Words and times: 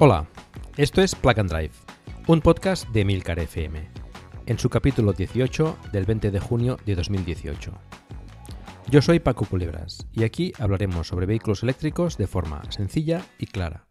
Hola, 0.00 0.26
esto 0.76 1.02
es 1.02 1.14
Plug 1.14 1.38
and 1.38 1.48
Drive, 1.48 1.70
un 2.26 2.40
podcast 2.40 2.88
de 2.88 3.04
Milcar 3.04 3.38
FM, 3.38 3.88
en 4.44 4.58
su 4.58 4.68
capítulo 4.68 5.12
18 5.12 5.78
del 5.92 6.04
20 6.04 6.32
de 6.32 6.40
junio 6.40 6.78
de 6.84 6.96
2018. 6.96 7.72
Yo 8.90 9.02
soy 9.02 9.20
Paco 9.20 9.44
Culebras 9.44 10.04
y 10.12 10.24
aquí 10.24 10.52
hablaremos 10.58 11.06
sobre 11.06 11.26
vehículos 11.26 11.62
eléctricos 11.62 12.18
de 12.18 12.26
forma 12.26 12.60
sencilla 12.72 13.22
y 13.38 13.46
clara, 13.46 13.84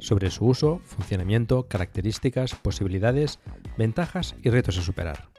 sobre 0.00 0.30
su 0.30 0.44
uso, 0.44 0.82
funcionamiento, 0.84 1.66
características, 1.66 2.54
posibilidades, 2.54 3.38
ventajas 3.78 4.36
y 4.42 4.50
retos 4.50 4.76
a 4.76 4.82
superar. 4.82 5.30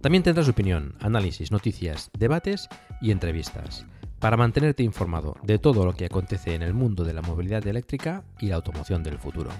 También 0.00 0.22
tendrás 0.22 0.48
opinión, 0.48 0.94
análisis, 1.00 1.52
noticias, 1.52 2.10
debates 2.18 2.70
y 3.02 3.10
entrevistas 3.10 3.84
para 4.20 4.36
mantenerte 4.36 4.82
informado 4.82 5.36
de 5.42 5.58
todo 5.58 5.84
lo 5.84 5.94
que 5.94 6.06
acontece 6.06 6.54
en 6.54 6.62
el 6.62 6.74
mundo 6.74 7.04
de 7.04 7.14
la 7.14 7.22
movilidad 7.22 7.66
eléctrica 7.66 8.24
y 8.40 8.46
la 8.46 8.56
automoción 8.56 9.02
del 9.02 9.18
futuro. 9.18 9.50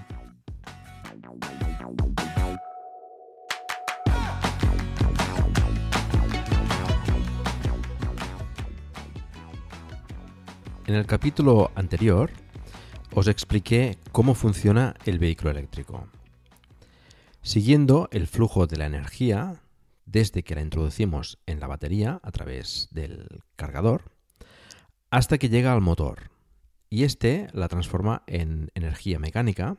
En 10.87 10.95
el 10.95 11.05
capítulo 11.05 11.71
anterior 11.75 12.31
os 13.13 13.27
expliqué 13.27 13.97
cómo 14.11 14.33
funciona 14.33 14.95
el 15.05 15.19
vehículo 15.19 15.51
eléctrico. 15.51 16.07
Siguiendo 17.43 18.09
el 18.11 18.27
flujo 18.27 18.65
de 18.65 18.77
la 18.77 18.87
energía 18.87 19.61
desde 20.05 20.43
que 20.43 20.55
la 20.55 20.61
introducimos 20.61 21.37
en 21.45 21.59
la 21.59 21.67
batería 21.67 22.19
a 22.23 22.31
través 22.31 22.87
del 22.91 23.43
cargador, 23.55 24.18
hasta 25.09 25.37
que 25.37 25.49
llega 25.49 25.73
al 25.73 25.81
motor. 25.81 26.29
Y 26.89 27.03
este 27.03 27.47
la 27.53 27.67
transforma 27.67 28.23
en 28.27 28.71
energía 28.75 29.19
mecánica 29.19 29.77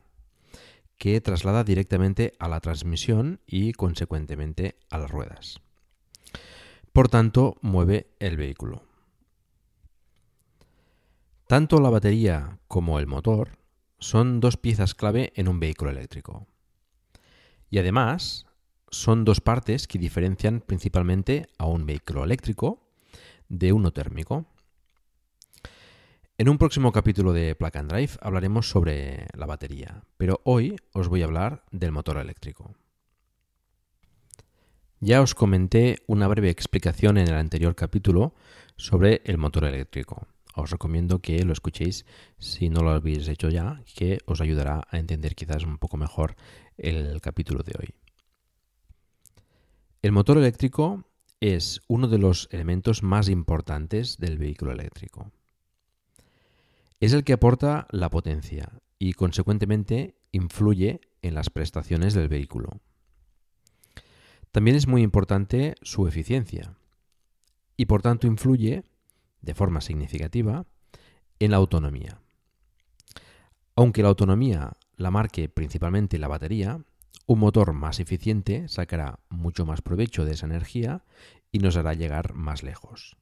que 0.97 1.21
traslada 1.21 1.65
directamente 1.65 2.35
a 2.39 2.49
la 2.49 2.61
transmisión 2.61 3.41
y 3.47 3.73
consecuentemente 3.73 4.77
a 4.91 4.99
las 4.99 5.11
ruedas. 5.11 5.61
Por 6.93 7.09
tanto, 7.09 7.57
mueve 7.63 8.11
el 8.19 8.37
vehículo. 8.37 8.83
Tanto 11.47 11.81
la 11.81 11.91
batería 11.91 12.59
como 12.69 12.99
el 12.99 13.07
motor 13.07 13.59
son 13.99 14.41
dos 14.41 14.57
piezas 14.57 14.95
clave 14.95 15.33
en 15.37 15.49
un 15.49 15.59
vehículo 15.59 15.91
eléctrico. 15.91 16.47
Y 17.71 17.79
además, 17.79 18.47
son 18.91 19.25
dos 19.25 19.41
partes 19.41 19.87
que 19.87 19.99
diferencian 19.99 20.61
principalmente 20.61 21.47
a 21.59 21.67
un 21.67 21.87
vehículo 21.87 22.25
eléctrico 22.25 22.89
de 23.49 23.73
uno 23.73 23.93
térmico. 23.93 24.47
En 26.41 26.49
un 26.49 26.57
próximo 26.57 26.91
capítulo 26.91 27.35
de 27.35 27.55
Plug 27.55 27.77
and 27.77 27.93
Drive 27.93 28.13
hablaremos 28.23 28.71
sobre 28.71 29.27
la 29.37 29.45
batería, 29.45 30.05
pero 30.17 30.41
hoy 30.45 30.75
os 30.95 31.07
voy 31.07 31.21
a 31.21 31.27
hablar 31.27 31.67
del 31.71 31.93
motor 31.93 32.17
eléctrico. 32.17 32.75
Ya 35.01 35.21
os 35.21 35.35
comenté 35.35 35.99
una 36.07 36.29
breve 36.29 36.49
explicación 36.49 37.19
en 37.19 37.29
el 37.29 37.35
anterior 37.35 37.75
capítulo 37.75 38.35
sobre 38.77 39.21
el 39.27 39.37
motor 39.37 39.67
eléctrico. 39.67 40.29
Os 40.55 40.71
recomiendo 40.71 41.19
que 41.19 41.45
lo 41.45 41.53
escuchéis 41.53 42.07
si 42.39 42.71
no 42.71 42.81
lo 42.81 42.93
habéis 42.93 43.29
hecho 43.29 43.51
ya, 43.51 43.83
que 43.95 44.21
os 44.25 44.41
ayudará 44.41 44.85
a 44.89 44.97
entender 44.97 45.35
quizás 45.35 45.65
un 45.65 45.77
poco 45.77 45.99
mejor 45.99 46.37
el 46.79 47.21
capítulo 47.21 47.63
de 47.63 47.75
hoy. 47.79 47.95
El 50.01 50.13
motor 50.13 50.39
eléctrico 50.39 51.05
es 51.39 51.83
uno 51.87 52.09
de 52.09 52.17
los 52.17 52.49
elementos 52.51 53.03
más 53.03 53.29
importantes 53.29 54.17
del 54.17 54.39
vehículo 54.39 54.73
eléctrico. 54.73 55.31
Es 57.01 57.15
el 57.15 57.25
que 57.25 57.33
aporta 57.33 57.87
la 57.91 58.11
potencia 58.11 58.81
y 58.99 59.15
consecuentemente 59.15 60.17
influye 60.33 61.01
en 61.23 61.35
las 61.35 61.51
prestaciones 61.51 62.15
del 62.15 62.29
vehículo. 62.29 62.81
También 64.53 64.77
es 64.77 64.87
muy 64.87 65.03
importante 65.03 65.75
su 65.83 66.07
eficiencia 66.07 66.77
y 67.77 67.87
por 67.87 68.03
tanto 68.03 68.27
influye 68.27 68.85
de 69.41 69.55
forma 69.55 69.81
significativa 69.81 70.67
en 71.39 71.51
la 71.51 71.57
autonomía. 71.57 72.21
Aunque 73.77 74.03
la 74.03 74.09
autonomía 74.09 74.77
la 75.01 75.11
marque 75.11 75.49
principalmente 75.49 76.19
la 76.19 76.29
batería, 76.29 76.85
un 77.25 77.39
motor 77.39 77.73
más 77.73 78.01
eficiente 78.01 78.69
sacará 78.69 79.21
mucho 79.31 79.65
más 79.65 79.81
provecho 79.81 80.27
de 80.27 80.33
esa 80.33 80.45
energía 80.45 81.05
y 81.51 81.61
nos 81.61 81.77
hará 81.77 81.95
llegar 81.95 82.35
más 82.35 82.63
lejos. 82.63 83.17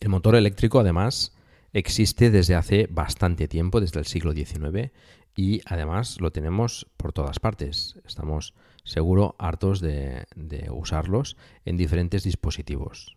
El 0.00 0.10
motor 0.10 0.36
eléctrico 0.36 0.78
además 0.78 1.32
existe 1.72 2.30
desde 2.30 2.54
hace 2.54 2.86
bastante 2.90 3.48
tiempo, 3.48 3.80
desde 3.80 4.00
el 4.00 4.06
siglo 4.06 4.32
XIX, 4.32 4.92
y 5.36 5.60
además 5.66 6.20
lo 6.20 6.32
tenemos 6.32 6.86
por 6.96 7.12
todas 7.12 7.38
partes. 7.38 8.00
Estamos 8.06 8.54
seguro 8.84 9.36
hartos 9.38 9.80
de, 9.80 10.26
usarlos 10.70 11.36
en 11.64 11.76
diferentes 11.76 12.24
dispositivos. 12.24 13.16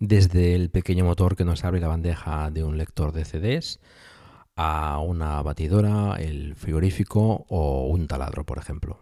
Desde 0.00 0.54
el 0.54 0.70
pequeño 0.70 1.04
motor 1.04 1.36
que 1.36 1.44
nos 1.44 1.64
abre 1.64 1.80
la 1.80 1.88
bandeja 1.88 2.50
de 2.50 2.64
un 2.64 2.78
lector 2.78 3.12
de 3.12 3.24
CDs, 3.24 3.80
a 4.56 4.98
una 4.98 5.40
batidora, 5.42 6.16
el 6.16 6.56
frigorífico 6.56 7.46
o 7.48 7.86
un 7.86 8.08
taladro, 8.08 8.44
por 8.44 8.58
ejemplo. 8.58 9.00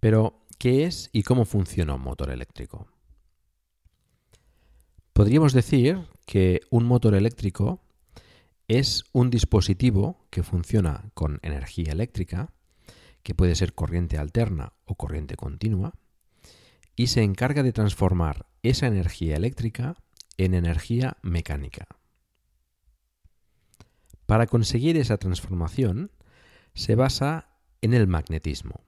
Pero, 0.00 0.44
¿qué 0.58 0.84
es 0.84 1.08
y 1.12 1.22
cómo 1.22 1.44
funciona 1.44 1.94
un 1.94 2.02
motor 2.02 2.30
eléctrico? 2.30 2.88
Podríamos 5.14 5.52
decir 5.52 6.08
que 6.26 6.62
un 6.70 6.86
motor 6.86 7.14
eléctrico 7.14 7.80
es 8.66 9.04
un 9.12 9.30
dispositivo 9.30 10.26
que 10.28 10.42
funciona 10.42 11.08
con 11.14 11.38
energía 11.42 11.92
eléctrica, 11.92 12.52
que 13.22 13.32
puede 13.32 13.54
ser 13.54 13.74
corriente 13.74 14.18
alterna 14.18 14.72
o 14.84 14.96
corriente 14.96 15.36
continua, 15.36 15.94
y 16.96 17.06
se 17.06 17.22
encarga 17.22 17.62
de 17.62 17.72
transformar 17.72 18.46
esa 18.64 18.88
energía 18.88 19.36
eléctrica 19.36 19.94
en 20.36 20.52
energía 20.52 21.16
mecánica. 21.22 21.86
Para 24.26 24.48
conseguir 24.48 24.96
esa 24.96 25.16
transformación 25.16 26.10
se 26.74 26.96
basa 26.96 27.50
en 27.82 27.94
el 27.94 28.08
magnetismo. 28.08 28.82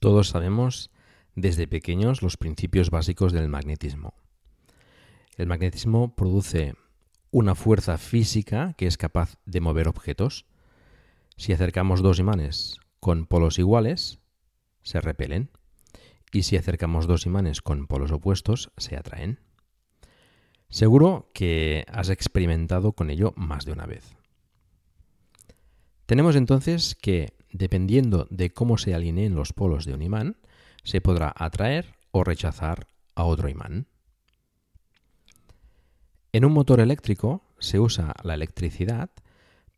Todos 0.00 0.30
sabemos 0.30 0.90
desde 1.36 1.68
pequeños 1.68 2.22
los 2.22 2.36
principios 2.36 2.90
básicos 2.90 3.32
del 3.32 3.48
magnetismo. 3.48 4.23
El 5.36 5.48
magnetismo 5.48 6.14
produce 6.14 6.74
una 7.32 7.56
fuerza 7.56 7.98
física 7.98 8.74
que 8.74 8.86
es 8.86 8.96
capaz 8.96 9.36
de 9.44 9.60
mover 9.60 9.88
objetos. 9.88 10.46
Si 11.36 11.52
acercamos 11.52 12.02
dos 12.02 12.20
imanes 12.20 12.78
con 13.00 13.26
polos 13.26 13.58
iguales, 13.58 14.20
se 14.82 15.00
repelen. 15.00 15.50
Y 16.32 16.44
si 16.44 16.56
acercamos 16.56 17.06
dos 17.06 17.26
imanes 17.26 17.62
con 17.62 17.88
polos 17.88 18.12
opuestos, 18.12 18.70
se 18.76 18.96
atraen. 18.96 19.40
Seguro 20.68 21.30
que 21.34 21.84
has 21.88 22.10
experimentado 22.10 22.92
con 22.92 23.10
ello 23.10 23.32
más 23.36 23.64
de 23.64 23.72
una 23.72 23.86
vez. 23.86 24.16
Tenemos 26.06 26.36
entonces 26.36 26.94
que, 26.94 27.36
dependiendo 27.50 28.28
de 28.30 28.52
cómo 28.52 28.78
se 28.78 28.94
alineen 28.94 29.34
los 29.34 29.52
polos 29.52 29.84
de 29.84 29.94
un 29.94 30.02
imán, 30.02 30.36
se 30.84 31.00
podrá 31.00 31.32
atraer 31.36 31.94
o 32.12 32.22
rechazar 32.22 32.86
a 33.14 33.24
otro 33.24 33.48
imán. 33.48 33.88
En 36.34 36.44
un 36.44 36.52
motor 36.52 36.80
eléctrico 36.80 37.44
se 37.60 37.78
usa 37.78 38.12
la 38.24 38.34
electricidad 38.34 39.08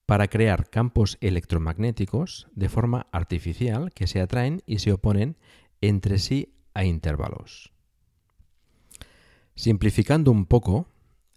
para 0.07 0.29
crear 0.29 0.71
campos 0.71 1.19
electromagnéticos 1.21 2.49
de 2.55 2.71
forma 2.71 3.09
artificial 3.13 3.93
que 3.93 4.07
se 4.07 4.23
atraen 4.23 4.63
y 4.65 4.79
se 4.79 4.91
oponen 4.91 5.37
entre 5.83 6.19
sí 6.19 6.55
a 6.73 6.85
intervalos. 6.85 7.75
Simplificando 9.55 10.31
un 10.31 10.47
poco, 10.47 10.89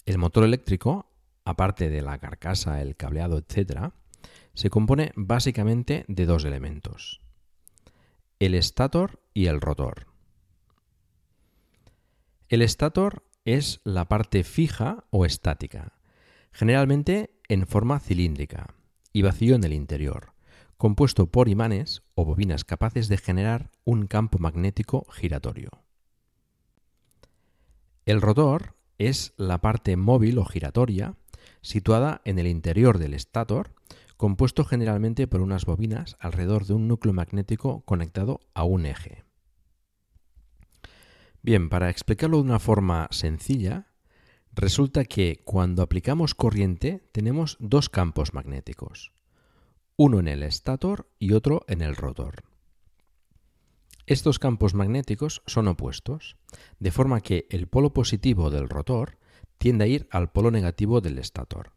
el 0.06 0.20
motor 0.20 0.46
eléctrico, 0.46 1.12
aparte 1.44 1.90
de 1.90 2.02
la 2.02 2.18
carcasa, 2.18 2.82
el 2.82 2.96
cableado, 2.96 3.40
etc., 3.40 3.92
se 4.54 4.70
compone 4.70 5.12
básicamente 5.18 6.06
de 6.08 6.26
dos 6.28 6.46
elementos, 6.46 7.20
el 8.40 8.56
estator 8.56 9.20
y 9.34 9.48
el 9.48 9.60
rotor. 9.60 10.08
El 12.48 12.62
estator 12.62 13.29
es 13.56 13.80
la 13.84 14.06
parte 14.06 14.44
fija 14.44 15.06
o 15.10 15.26
estática, 15.26 15.94
generalmente 16.52 17.32
en 17.48 17.66
forma 17.66 18.00
cilíndrica 18.00 18.76
y 19.12 19.24
vacío 19.24 19.56
en 19.56 19.64
el 19.64 19.74
interior, 19.74 20.34
compuesto 20.78 21.28
por 21.28 21.50
imanes 21.50 22.04
o 22.16 22.26
bobinas 22.26 22.64
capaces 22.64 23.08
de 23.08 23.18
generar 23.18 23.72
un 23.86 24.08
campo 24.08 24.38
magnético 24.38 25.06
giratorio. 25.12 25.70
El 28.06 28.22
rotor 28.22 28.76
es 28.98 29.34
la 29.38 29.62
parte 29.62 29.98
móvil 29.98 30.38
o 30.38 30.46
giratoria 30.46 31.16
situada 31.62 32.22
en 32.26 32.40
el 32.40 32.48
interior 32.48 33.00
del 33.00 33.14
estator, 33.14 33.74
compuesto 34.16 34.64
generalmente 34.64 35.28
por 35.28 35.42
unas 35.42 35.66
bobinas 35.66 36.18
alrededor 36.20 36.66
de 36.66 36.74
un 36.74 36.88
núcleo 36.88 37.14
magnético 37.14 37.82
conectado 37.82 38.42
a 38.54 38.64
un 38.64 38.86
eje. 38.86 39.24
Bien, 41.42 41.70
para 41.70 41.90
explicarlo 41.90 42.38
de 42.38 42.44
una 42.44 42.60
forma 42.60 43.08
sencilla, 43.12 43.88
resulta 44.52 45.06
que 45.06 45.42
cuando 45.46 45.82
aplicamos 45.82 46.36
corriente 46.36 47.08
tenemos 47.12 47.56
dos 47.60 47.90
campos 47.90 48.34
magnéticos, 48.34 49.14
uno 49.96 50.20
en 50.20 50.28
el 50.28 50.44
estator 50.44 51.10
y 51.18 51.32
otro 51.34 51.64
en 51.68 51.82
el 51.82 51.96
rotor. 51.96 52.44
Estos 54.06 54.40
campos 54.40 54.74
magnéticos 54.74 55.42
son 55.46 55.68
opuestos, 55.68 56.36
de 56.80 56.92
forma 56.92 57.22
que 57.22 57.48
el 57.52 57.68
polo 57.68 57.94
positivo 57.94 58.50
del 58.50 58.68
rotor 58.68 59.18
tiende 59.58 59.86
a 59.86 59.88
ir 59.88 60.08
al 60.12 60.32
polo 60.32 60.52
negativo 60.52 61.00
del 61.00 61.20
estator 61.20 61.72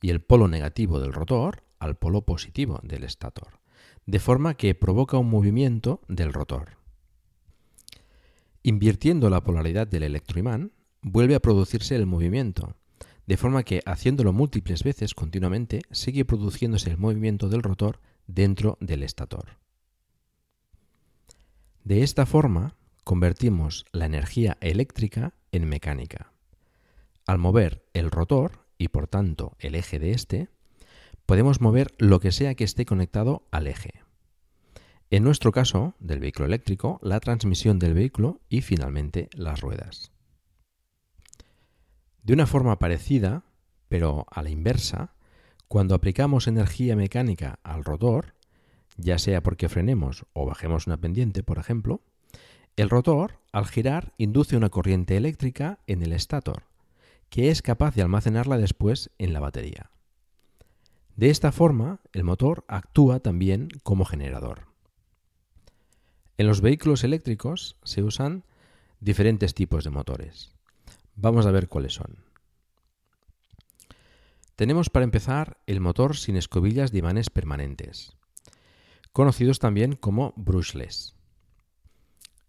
y 0.00 0.10
el 0.10 0.20
polo 0.20 0.48
negativo 0.48 1.00
del 1.00 1.12
rotor 1.12 1.64
al 1.78 1.96
polo 1.96 2.22
positivo 2.22 2.78
del 2.82 3.04
estator, 3.04 3.60
de 4.06 4.20
forma 4.20 4.54
que 4.54 4.74
provoca 4.74 5.16
un 5.16 5.30
movimiento 5.30 6.02
del 6.08 6.32
rotor. 6.32 6.78
Invirtiendo 8.62 9.30
la 9.30 9.42
polaridad 9.42 9.86
del 9.86 10.02
electroimán, 10.02 10.72
vuelve 11.02 11.34
a 11.34 11.40
producirse 11.40 11.96
el 11.96 12.06
movimiento, 12.06 12.76
de 13.26 13.36
forma 13.36 13.62
que 13.62 13.82
haciéndolo 13.84 14.32
múltiples 14.32 14.82
veces 14.82 15.14
continuamente 15.14 15.82
sigue 15.90 16.24
produciéndose 16.24 16.90
el 16.90 16.98
movimiento 16.98 17.48
del 17.48 17.62
rotor 17.62 18.00
dentro 18.26 18.78
del 18.80 19.02
estator. 19.02 19.58
De 21.84 22.02
esta 22.02 22.26
forma, 22.26 22.76
convertimos 23.04 23.86
la 23.92 24.06
energía 24.06 24.58
eléctrica 24.60 25.34
en 25.52 25.68
mecánica. 25.68 26.32
Al 27.26 27.38
mover 27.38 27.84
el 27.94 28.10
rotor, 28.10 28.66
y 28.78 28.88
por 28.88 29.08
tanto 29.08 29.56
el 29.58 29.74
eje 29.74 29.98
de 29.98 30.12
este, 30.12 30.48
podemos 31.26 31.60
mover 31.60 31.94
lo 31.98 32.20
que 32.20 32.32
sea 32.32 32.54
que 32.54 32.64
esté 32.64 32.86
conectado 32.86 33.46
al 33.50 33.66
eje. 33.66 34.02
En 35.10 35.24
nuestro 35.24 35.52
caso, 35.52 35.94
del 36.00 36.20
vehículo 36.20 36.46
eléctrico, 36.46 36.98
la 37.02 37.18
transmisión 37.20 37.78
del 37.78 37.94
vehículo 37.94 38.40
y 38.50 38.60
finalmente 38.60 39.30
las 39.32 39.60
ruedas. 39.60 40.12
De 42.22 42.34
una 42.34 42.46
forma 42.46 42.78
parecida, 42.78 43.44
pero 43.88 44.26
a 44.30 44.42
la 44.42 44.50
inversa, 44.50 45.14
cuando 45.66 45.94
aplicamos 45.94 46.46
energía 46.46 46.94
mecánica 46.94 47.58
al 47.62 47.84
rotor, 47.84 48.34
ya 48.98 49.18
sea 49.18 49.42
porque 49.42 49.70
frenemos 49.70 50.26
o 50.34 50.44
bajemos 50.44 50.86
una 50.86 50.98
pendiente, 50.98 51.42
por 51.42 51.58
ejemplo, 51.58 52.02
el 52.76 52.90
rotor, 52.90 53.40
al 53.50 53.66
girar, 53.66 54.12
induce 54.18 54.56
una 54.56 54.68
corriente 54.68 55.16
eléctrica 55.16 55.78
en 55.86 56.02
el 56.02 56.12
estator, 56.12 56.64
que 57.30 57.50
es 57.50 57.62
capaz 57.62 57.94
de 57.94 58.02
almacenarla 58.02 58.58
después 58.58 59.10
en 59.18 59.32
la 59.32 59.40
batería. 59.40 59.90
De 61.16 61.30
esta 61.30 61.50
forma, 61.50 62.00
el 62.12 62.24
motor 62.24 62.64
actúa 62.68 63.20
también 63.20 63.68
como 63.82 64.04
generador. 64.04 64.67
En 66.38 66.46
los 66.46 66.60
vehículos 66.60 67.02
eléctricos 67.02 67.76
se 67.82 68.04
usan 68.04 68.44
diferentes 69.00 69.54
tipos 69.54 69.82
de 69.82 69.90
motores. 69.90 70.52
Vamos 71.16 71.46
a 71.46 71.50
ver 71.50 71.68
cuáles 71.68 71.94
son. 71.94 72.24
Tenemos 74.54 74.88
para 74.88 75.02
empezar 75.02 75.58
el 75.66 75.80
motor 75.80 76.16
sin 76.16 76.36
escobillas 76.36 76.92
de 76.92 76.98
imanes 76.98 77.28
permanentes, 77.28 78.16
conocidos 79.12 79.58
también 79.58 79.96
como 79.96 80.32
brushless, 80.36 81.16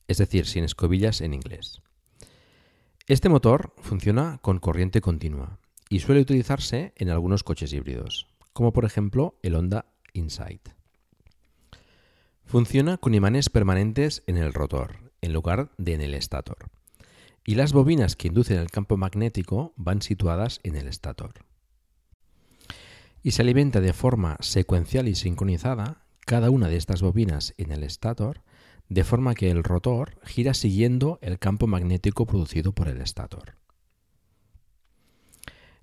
es 0.07 0.17
decir, 0.19 0.45
sin 0.45 0.63
escobillas 0.63 1.21
en 1.21 1.33
inglés. 1.33 1.81
Este 3.07 3.27
motor 3.27 3.73
funciona 3.79 4.37
con 4.43 4.59
corriente 4.59 5.01
continua 5.01 5.57
y 5.89 6.01
suele 6.01 6.21
utilizarse 6.21 6.93
en 6.95 7.09
algunos 7.09 7.43
coches 7.43 7.73
híbridos, 7.73 8.27
como 8.53 8.71
por 8.71 8.85
ejemplo 8.85 9.39
el 9.41 9.55
Honda 9.55 9.85
Insight. 10.13 10.78
Funciona 12.49 12.97
con 12.97 13.13
imanes 13.13 13.47
permanentes 13.47 14.23
en 14.25 14.35
el 14.35 14.55
rotor, 14.55 15.11
en 15.21 15.33
lugar 15.33 15.69
de 15.77 15.93
en 15.93 16.01
el 16.01 16.15
estator. 16.15 16.71
Y 17.45 17.53
las 17.53 17.73
bobinas 17.73 18.15
que 18.15 18.29
inducen 18.29 18.57
el 18.57 18.71
campo 18.71 18.97
magnético 18.97 19.71
van 19.75 20.01
situadas 20.01 20.59
en 20.63 20.75
el 20.75 20.87
estator. 20.87 21.45
Y 23.21 23.31
se 23.33 23.43
alimenta 23.43 23.81
de 23.81 23.93
forma 23.93 24.35
secuencial 24.39 25.07
y 25.07 25.13
sincronizada 25.13 26.01
cada 26.21 26.49
una 26.49 26.69
de 26.69 26.77
estas 26.77 27.03
bobinas 27.03 27.53
en 27.59 27.71
el 27.71 27.83
estator, 27.83 28.41
de 28.87 29.03
forma 29.03 29.35
que 29.35 29.51
el 29.51 29.63
rotor 29.63 30.19
gira 30.23 30.55
siguiendo 30.55 31.19
el 31.21 31.37
campo 31.37 31.67
magnético 31.67 32.25
producido 32.25 32.71
por 32.71 32.87
el 32.87 32.99
estator. 32.99 33.57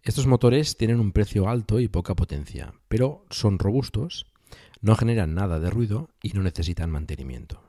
Estos 0.03 0.27
motores 0.27 0.77
tienen 0.77 0.99
un 0.99 1.13
precio 1.13 1.49
alto 1.49 1.79
y 1.79 1.87
poca 1.87 2.17
potencia, 2.17 2.75
pero 2.89 3.25
son 3.31 3.61
robustos 3.61 4.27
no 4.81 4.95
generan 4.97 5.35
nada 5.35 5.59
de 5.59 5.71
ruido 5.71 6.11
y 6.23 6.31
no 6.31 6.43
necesitan 6.43 6.91
mantenimiento. 6.91 7.63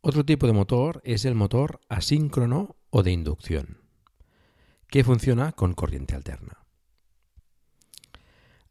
Otro 0.00 0.24
tipo 0.24 0.46
de 0.46 0.52
motor 0.52 1.00
es 1.04 1.24
el 1.24 1.34
motor 1.34 1.80
asíncrono 1.88 2.76
o 2.90 3.02
de 3.02 3.12
inducción, 3.12 3.78
que 4.88 5.04
funciona 5.04 5.52
con 5.52 5.74
corriente 5.74 6.16
alterna. 6.16 6.58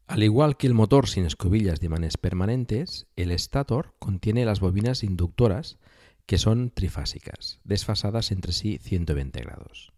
Al 0.06 0.22
igual 0.22 0.58
que 0.58 0.66
el 0.66 0.74
motor 0.74 1.08
sin 1.08 1.24
escobillas 1.24 1.80
de 1.80 1.86
imanes 1.86 2.18
permanentes, 2.18 3.06
el 3.16 3.30
estator 3.30 3.94
contiene 3.98 4.44
las 4.44 4.60
bobinas 4.60 5.04
inductoras 5.04 5.78
que 6.26 6.36
son 6.36 6.70
trifásicas, 6.70 7.60
desfasadas 7.64 8.30
entre 8.30 8.52
sí 8.52 8.78
120 8.78 9.40
grados. 9.40 9.92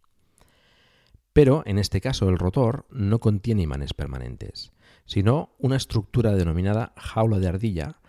Pero 1.33 1.65
en 1.67 1.79
este 1.79 2.01
caso 2.01 2.29
el 2.29 2.39
rotor 2.39 2.87
no 2.91 3.19
contiene 3.19 3.63
imanes 3.63 3.93
permanentes, 3.93 4.73
sino 5.07 5.55
una 5.59 5.77
estructura 5.77 6.35
denominada 6.35 6.93
jaula 6.97 7.39
de 7.39 7.49
ardilla, 7.49 8.01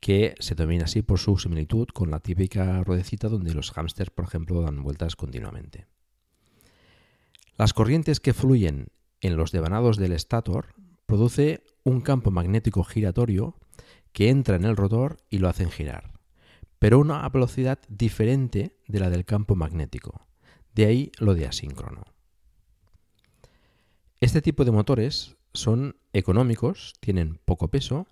que 0.00 0.34
se 0.40 0.56
denomina 0.56 0.84
así 0.84 1.02
por 1.02 1.18
su 1.18 1.38
similitud 1.38 1.86
con 1.88 2.10
la 2.10 2.18
típica 2.18 2.82
ruedecita 2.82 3.28
donde 3.28 3.54
los 3.54 3.70
hámsters, 3.70 4.10
por 4.10 4.24
ejemplo, 4.24 4.60
dan 4.60 4.82
vueltas 4.82 5.14
continuamente. 5.14 5.86
Las 7.56 7.72
corrientes 7.72 8.18
que 8.18 8.34
fluyen 8.34 8.88
en 9.20 9.36
los 9.36 9.52
devanados 9.52 9.98
del 9.98 10.12
estator 10.12 10.74
produce 11.06 11.62
un 11.84 12.00
campo 12.00 12.30
magnético 12.30 12.82
giratorio 12.82 13.56
que 14.12 14.28
entra 14.28 14.56
en 14.56 14.64
el 14.64 14.76
rotor 14.76 15.18
y 15.30 15.38
lo 15.38 15.48
hacen 15.48 15.70
girar, 15.70 16.12
pero 16.78 16.96
a 16.96 17.00
una 17.00 17.28
velocidad 17.28 17.78
diferente 17.88 18.76
de 18.88 18.98
la 19.00 19.10
del 19.10 19.24
campo 19.24 19.54
magnético. 19.54 20.26
De 20.74 20.86
ahí 20.86 21.12
lo 21.18 21.34
de 21.34 21.46
asíncrono. 21.46 22.02
Este 24.20 24.42
tipo 24.42 24.64
de 24.64 24.72
motores 24.72 25.36
son 25.54 25.96
económicos, 26.12 26.94
tienen 27.00 27.40
poco 27.44 27.68
peso 27.68 28.06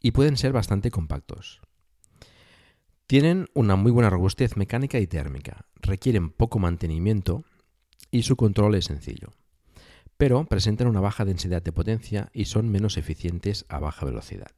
y 0.00 0.10
pueden 0.10 0.36
ser 0.36 0.52
bastante 0.52 0.90
compactos. 0.90 1.60
Tienen 3.06 3.48
una 3.54 3.76
muy 3.76 3.92
buena 3.92 4.10
robustez 4.10 4.56
mecánica 4.56 4.98
y 4.98 5.06
térmica, 5.06 5.66
requieren 5.76 6.30
poco 6.30 6.58
mantenimiento 6.58 7.44
y 8.10 8.22
su 8.22 8.36
control 8.36 8.74
es 8.74 8.86
sencillo. 8.86 9.32
Pero 10.16 10.44
presentan 10.46 10.86
una 10.86 11.00
baja 11.00 11.24
densidad 11.24 11.62
de 11.62 11.72
potencia 11.72 12.30
y 12.32 12.46
son 12.46 12.70
menos 12.70 12.96
eficientes 12.96 13.66
a 13.68 13.78
baja 13.78 14.06
velocidad. 14.06 14.52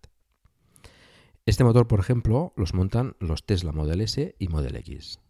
Este 1.47 1.65
motor, 1.65 1.87
por 1.87 2.01
ejemplo, 2.01 2.53
los 2.57 2.75
montan 2.75 3.17
los 3.21 3.47
Tesla 3.47 3.73
Model 3.73 4.01
S 4.01 4.35
y 4.39 4.49
Model 4.49 4.77
X. 4.77 5.21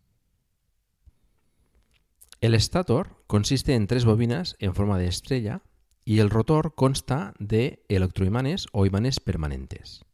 El 2.40 2.54
estator 2.54 3.22
consiste 3.26 3.74
en 3.74 3.86
tres 3.86 4.04
bobinas 4.04 4.56
en 4.58 4.74
forma 4.74 4.98
de 4.98 5.06
estrella 5.06 5.62
y 6.06 6.20
el 6.20 6.30
rotor 6.30 6.74
consta 6.76 7.34
de 7.40 7.84
electroimanes 7.88 8.68
o 8.72 8.86
imanes 8.86 9.18
permanentes. 9.18 10.04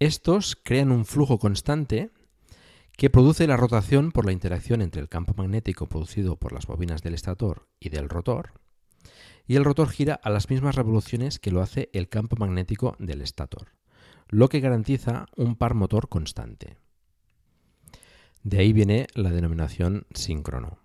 Estos 0.00 0.56
crean 0.56 0.90
un 0.90 1.06
flujo 1.06 1.38
constante 1.38 2.10
que 2.96 3.10
produce 3.10 3.46
la 3.46 3.56
rotación 3.56 4.10
por 4.10 4.26
la 4.26 4.32
interacción 4.32 4.82
entre 4.82 5.00
el 5.00 5.08
campo 5.08 5.34
magnético 5.36 5.88
producido 5.88 6.36
por 6.36 6.52
las 6.52 6.66
bobinas 6.66 7.00
del 7.00 7.14
estator 7.14 7.68
y 7.78 7.90
del 7.90 8.08
rotor, 8.08 8.60
y 9.46 9.54
el 9.54 9.64
rotor 9.64 9.88
gira 9.88 10.14
a 10.22 10.30
las 10.30 10.50
mismas 10.50 10.74
revoluciones 10.74 11.38
que 11.38 11.52
lo 11.52 11.62
hace 11.62 11.88
el 11.92 12.08
campo 12.08 12.34
magnético 12.36 12.96
del 12.98 13.22
estator, 13.22 13.68
lo 14.28 14.48
que 14.48 14.60
garantiza 14.60 15.26
un 15.36 15.54
par 15.54 15.74
motor 15.74 16.08
constante. 16.08 16.76
De 18.42 18.58
ahí 18.58 18.72
viene 18.72 19.06
la 19.14 19.30
denominación 19.30 20.06
síncrono. 20.12 20.83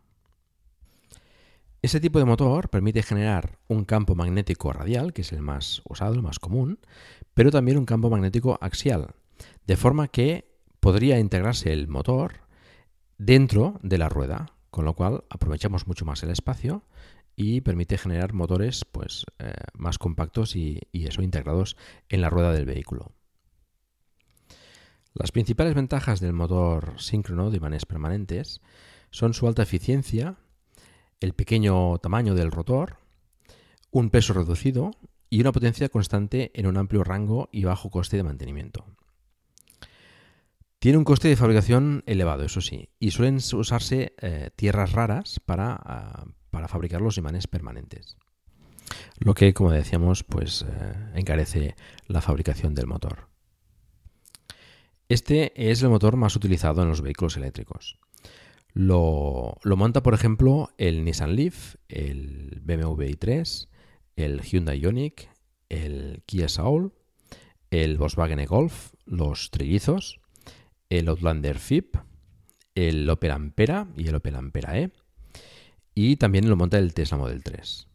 Ese 1.81 2.01
tipo 2.01 2.19
de 2.19 2.25
motor 2.25 2.69
permite 2.69 3.03
generar 3.03 3.57
un 3.69 3.86
campo 3.86 4.13
magnético 4.13 4.74
radial, 4.74 5.13
que 5.13 5.21
es 5.21 5.31
el 5.31 5.41
más 5.41 5.81
usado, 5.88 6.13
el 6.13 6.21
más 6.21 6.38
común, 6.38 6.79
pero 7.33 7.51
también 7.51 7.77
un 7.77 7.86
campo 7.86 8.09
magnético 8.09 8.57
axial, 8.62 9.15
de 9.65 9.77
forma 9.77 10.09
que 10.09 10.59
podría 10.81 11.19
integrarse 11.19 11.71
el 11.71 11.88
motor 11.88 12.41
dentro 13.17 13.79
de 13.81 13.98
la 13.98 14.09
rueda, 14.09 14.53
con 14.71 14.83
lo 14.83 14.93
cual 14.93 15.24
aprovechamos 15.29 15.88
mucho 15.88 16.03
más 16.03 16.21
el 16.24 16.31
espacio 16.31 16.83
y 17.38 17.62
permite 17.62 17.98
generar 17.98 18.33
motores 18.33 18.83
pues, 18.83 19.25
eh, 19.39 19.53
más 19.74 19.98
compactos 19.98 20.57
y, 20.57 20.81
y 20.91 21.07
eso 21.07 21.21
integrados 21.21 21.77
en 22.09 22.19
la 22.19 22.29
rueda 22.29 22.51
del 22.51 22.65
vehículo. 22.65 23.13
Las 25.13 25.31
principales 25.31 25.75
ventajas 25.75 26.19
del 26.19 26.33
motor 26.33 26.93
síncrono 26.98 27.50
de 27.50 27.57
imanes 27.57 27.86
permanentes 27.86 28.62
son 29.12 29.33
su 29.33 29.48
alta 29.48 29.63
eficiencia, 29.63 30.38
el 31.19 31.33
pequeño 31.33 31.97
tamaño 31.99 32.35
del 32.35 32.51
rotor, 32.51 32.97
un 33.91 34.09
peso 34.09 34.33
reducido 34.33 34.91
y 35.29 35.41
una 35.41 35.51
potencia 35.51 35.89
constante 35.89 36.51
en 36.53 36.67
un 36.67 36.77
amplio 36.77 37.03
rango 37.03 37.49
y 37.51 37.63
bajo 37.63 37.89
coste 37.89 38.17
de 38.17 38.23
mantenimiento. 38.23 38.85
Tiene 40.79 40.97
un 40.97 41.03
coste 41.03 41.27
de 41.27 41.35
fabricación 41.35 42.03
elevado, 42.05 42.43
eso 42.43 42.61
sí, 42.61 42.89
y 42.99 43.11
suelen 43.11 43.35
usarse 43.35 44.13
eh, 44.21 44.49
tierras 44.55 44.93
raras 44.93 45.41
para, 45.45 45.73
ah, 45.73 46.25
para, 46.51 46.69
fabricar 46.69 47.01
los 47.01 47.17
imanes 47.17 47.47
permanentes. 47.47 48.17
Lo 49.19 49.33
que, 49.33 49.53
como 49.53 49.71
decíamos, 49.71 50.23
pues 50.23 50.65
eh, 50.67 51.11
encarece 51.15 51.75
la 52.07 52.21
fabricación 52.21 52.75
del 52.75 52.88
motor. 52.88 53.27
Este 55.09 55.69
es 55.69 55.83
el 55.83 55.89
motor 55.89 56.15
más 56.15 56.35
utilizado 56.35 56.81
en 56.81 56.88
los 56.88 57.01
vehículos 57.01 57.35
eléctricos. 57.35 57.99
Lo, 58.81 59.57
monta, 59.65 60.01
por 60.01 60.13
ejemplo, 60.13 60.69
el 60.77 61.03
Nissan 61.03 61.36
Leaf, 61.36 61.75
el 61.89 62.62
BMW 62.63 63.12
i3, 63.12 63.67
el 64.15 64.39
Hyundai 64.39 64.79
Ioniq, 64.79 65.27
el 65.67 66.24
Kia 66.25 66.48
Soul, 66.48 66.93
el 67.71 67.98
Volkswagen 67.98 68.39
e-Golf, 68.39 68.93
los 69.05 69.51
trillizos, 69.51 70.21
el 70.89 71.09
Outlander 71.09 71.59
FIP, 71.59 71.98
el 72.74 73.09
Opel 73.09 73.31
Ampera 73.31 73.89
y 73.98 74.07
el 74.07 74.15
Opel 74.15 74.38
Ampera 74.38 74.79
E. 74.79 74.93
Y 75.93 76.15
también 76.15 76.50
lo 76.50 76.55
monta 76.55 76.77
el 76.77 76.93
Tesla 76.93 77.17
Model 77.17 77.43
3. 77.43 77.86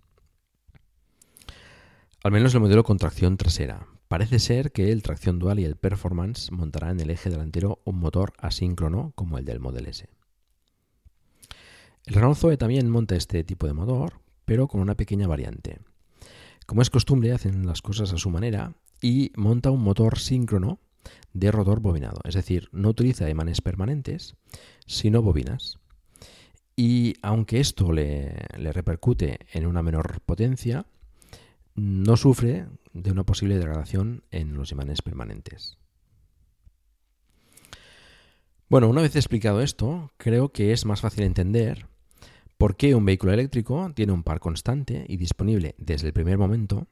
Al 2.25 2.31
menos 2.31 2.53
el 2.53 2.61
modelo 2.61 2.85
con 2.85 2.99
tracción 2.99 3.39
trasera. 3.39 3.87
Parece 4.07 4.39
ser 4.39 4.71
que 4.71 4.93
el 4.93 5.03
tracción 5.03 5.39
dual 5.39 5.61
y 5.61 5.65
el 5.65 5.77
Performance 5.77 6.53
montará 6.53 6.91
en 6.91 7.01
el 7.01 7.09
eje 7.09 7.31
delantero 7.31 7.81
un 7.85 8.01
motor 8.01 8.35
asíncrono 8.37 9.13
como 9.15 9.39
el 9.39 9.47
del 9.47 9.61
Model 9.61 9.87
S. 9.87 10.11
El 12.07 12.15
Renault 12.15 12.37
Zoe 12.37 12.57
también 12.59 12.91
monta 12.91 13.17
este 13.17 13.45
tipo 13.45 13.67
de 13.67 13.73
motor, 13.73 14.21
pero 14.45 14.69
con 14.69 14.81
una 14.81 14.95
pequeña 14.95 15.27
variante. 15.27 15.79
Como 16.67 16.83
es 16.83 16.91
costumbre, 16.91 17.33
hacen 17.33 17.67
las 17.67 17.81
cosas 17.81 18.13
a 18.13 18.19
su 18.19 18.29
manera 18.31 18.75
y 19.01 19.33
monta 19.37 19.71
un 19.71 19.83
motor 19.83 20.19
síncrono 20.19 20.81
de 21.33 21.51
rotor 21.51 21.81
bobinado, 21.81 22.21
es 22.25 22.35
decir, 22.35 22.69
no 22.73 22.91
utiliza 22.91 23.29
imanes 23.29 23.61
permanentes, 23.61 24.37
sino 24.87 25.23
bobinas. 25.23 25.79
Y 26.77 27.15
aunque 27.23 27.61
esto 27.61 27.93
le, 27.93 28.37
le 28.59 28.73
repercute 28.73 29.41
en 29.53 29.67
una 29.67 29.83
menor 29.83 30.21
potencia, 30.23 30.87
no 31.75 32.17
sufre 32.17 32.67
de 32.93 33.13
una 33.13 33.25
posible 33.25 33.57
degradación 33.57 34.25
en 34.31 34.55
los 34.55 34.73
imanes 34.73 35.03
permanentes. 35.03 35.79
Bueno, 38.69 38.89
una 38.89 39.03
vez 39.03 39.15
explicado 39.17 39.61
esto, 39.61 40.13
creo 40.17 40.51
que 40.51 40.73
es 40.73 40.85
más 40.85 41.01
fácil 41.01 41.25
entender 41.25 41.87
por 42.59 42.77
qué 42.77 42.95
un 42.95 43.05
vehículo 43.05 43.33
eléctrico 43.33 43.91
tiene 43.95 44.13
un 44.13 44.23
par 44.23 44.41
constante 44.41 45.05
y 45.09 45.17
disponible 45.17 45.75
desde 45.79 46.09
el 46.09 46.13
primer 46.13 46.39
momento, 46.39 46.87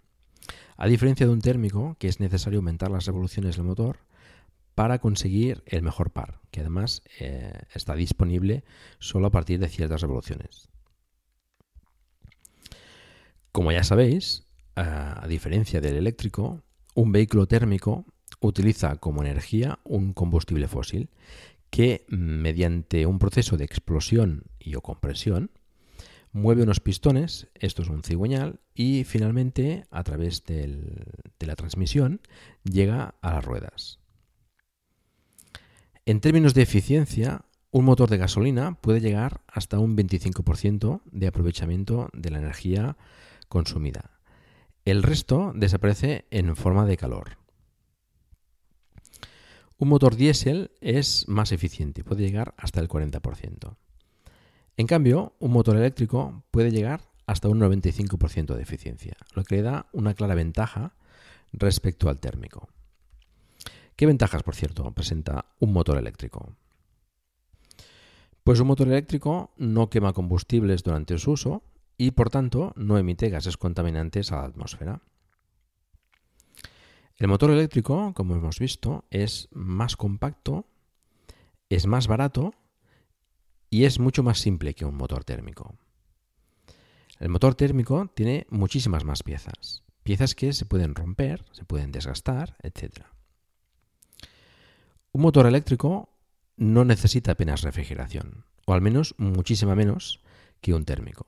a 0.76 0.87
diferencia 0.87 1.26
de 1.26 1.33
un 1.33 1.40
térmico 1.40 1.97
que 1.99 2.09
es 2.09 2.21
necesario 2.21 2.59
aumentar 2.59 2.90
las 2.90 3.07
revoluciones 3.07 3.57
del 3.57 3.66
motor 3.66 3.99
para 4.75 4.99
conseguir 4.99 5.62
el 5.66 5.83
mejor 5.83 6.11
par, 6.11 6.40
que 6.50 6.61
además 6.61 7.02
eh, 7.21 7.52
está 7.75 7.95
disponible 7.95 8.64
solo 8.99 9.26
a 9.26 9.31
partir 9.31 9.61
de 9.61 9.69
ciertas 9.69 10.00
revoluciones. 10.00 10.69
Como 13.52 13.71
ya 13.71 13.85
sabéis, 13.85 14.47
a 14.75 15.26
diferencia 15.28 15.83
del 15.83 15.97
eléctrico, 15.97 16.62
un 16.95 17.12
vehículo 17.12 17.47
térmico 17.47 18.07
utiliza 18.40 18.97
como 18.97 19.23
energía 19.23 19.78
un 19.85 20.14
combustible 20.14 20.69
fósil 20.69 21.11
que 21.73 22.05
mediante 22.09 23.07
un 23.07 23.19
proceso 23.19 23.57
de 23.57 23.64
explosión 23.64 24.45
y 24.61 24.75
o 24.75 24.83
compresión 24.83 25.50
mueve 26.31 26.64
unos 26.64 26.81
pistones, 26.81 27.49
esto 27.55 27.81
es 27.81 27.88
un 27.88 28.02
cigüeñal, 28.02 28.61
y 28.75 29.05
finalmente 29.05 29.87
a 29.91 30.05
través 30.05 30.45
de 30.45 31.07
la 31.41 31.57
transmisión 31.57 32.21
llega 32.62 33.14
a 33.23 33.33
las 33.33 33.45
ruedas. 33.45 34.00
En 36.05 36.21
términos 36.21 36.52
de 36.52 36.61
eficiencia, 36.61 37.47
un 37.71 37.87
motor 37.87 38.11
de 38.11 38.19
gasolina 38.19 38.75
puede 38.75 39.00
llegar 39.00 39.41
hasta 39.47 39.79
un 39.79 39.97
25% 39.97 41.00
de 41.11 41.26
aprovechamiento 41.26 42.11
de 42.12 42.31
la 42.31 42.38
energía 42.38 42.99
consumida. 43.49 44.21
El 44.85 45.02
resto 45.02 45.52
desaparece 45.55 46.26
en 46.31 46.55
forma 46.55 46.85
de 46.85 46.99
calor. 46.99 47.41
Un 49.82 49.88
motor 49.88 50.14
diésel 50.14 50.70
es 50.80 51.26
más 51.26 51.50
eficiente, 51.50 52.04
puede 52.04 52.22
llegar 52.22 52.54
hasta 52.56 52.78
el 52.78 52.86
40%. 52.88 53.74
En 54.76 54.86
cambio, 54.86 55.32
un 55.40 55.50
motor 55.50 55.76
eléctrico 55.76 56.44
puede 56.52 56.70
llegar 56.70 57.00
hasta 57.26 57.48
un 57.48 57.58
95% 57.58 58.54
de 58.54 58.62
eficiencia, 58.62 59.16
lo 59.34 59.42
que 59.42 59.56
le 59.56 59.62
da 59.62 59.86
una 59.92 60.14
clara 60.14 60.36
ventaja 60.36 60.94
respecto 61.52 62.08
al 62.08 62.20
térmico. 62.20 62.68
¿Qué 63.96 64.06
ventajas, 64.06 64.44
por 64.44 64.54
cierto, 64.54 64.88
presenta 64.92 65.46
un 65.58 65.72
motor 65.72 65.98
eléctrico? 65.98 66.54
Pues 68.44 68.60
un 68.60 68.68
motor 68.68 68.86
eléctrico 68.86 69.50
no 69.56 69.90
quema 69.90 70.12
combustibles 70.12 70.84
durante 70.84 71.18
su 71.18 71.32
uso 71.32 71.64
y 71.98 72.12
por 72.12 72.30
tanto 72.30 72.72
no 72.76 72.98
emite 72.98 73.30
gases 73.30 73.56
contaminantes 73.56 74.30
a 74.30 74.36
la 74.36 74.44
atmósfera. 74.44 75.02
El 77.19 77.28
motor 77.28 77.50
eléctrico, 77.50 78.12
como 78.14 78.35
hemos 78.35 78.59
visto, 78.59 79.04
es 79.11 79.49
más 79.52 79.97
compacto, 79.97 80.66
es 81.69 81.87
más 81.87 82.07
barato 82.07 82.54
y 83.71 83.85
es 83.85 83.99
mucho 83.99 84.23
más 84.23 84.38
simple 84.38 84.75
que 84.75 84.85
un 84.85 84.97
motor 84.97 85.25
térmico. 85.25 85.76
El 87.19 87.28
motor 87.28 87.54
térmico 87.54 88.11
tiene 88.14 88.47
muchísimas 88.50 89.04
más 89.04 89.23
piezas, 89.23 89.85
piezas 90.02 90.35
que 90.35 90.52
se 90.52 90.66
pueden 90.66 90.95
romper, 90.95 91.45
se 91.52 91.64
pueden 91.64 91.92
desgastar, 91.92 92.57
etc. 92.62 93.07
Un 95.12 95.23
motor 95.23 95.47
eléctrico 95.47 96.09
no 96.57 96.85
necesita 96.85 97.33
apenas 97.33 97.62
refrigeración, 97.62 98.45
o 98.66 98.75
al 98.75 98.81
menos 98.81 99.14
muchísima 99.19 99.75
menos 99.75 100.23
que 100.61 100.75
un 100.75 100.85
térmico. 100.85 101.26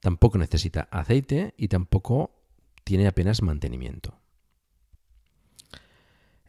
Tampoco 0.00 0.38
necesita 0.38 0.88
aceite 0.90 1.54
y 1.56 1.68
tampoco 1.68 2.32
tiene 2.84 3.06
apenas 3.06 3.42
mantenimiento. 3.42 4.21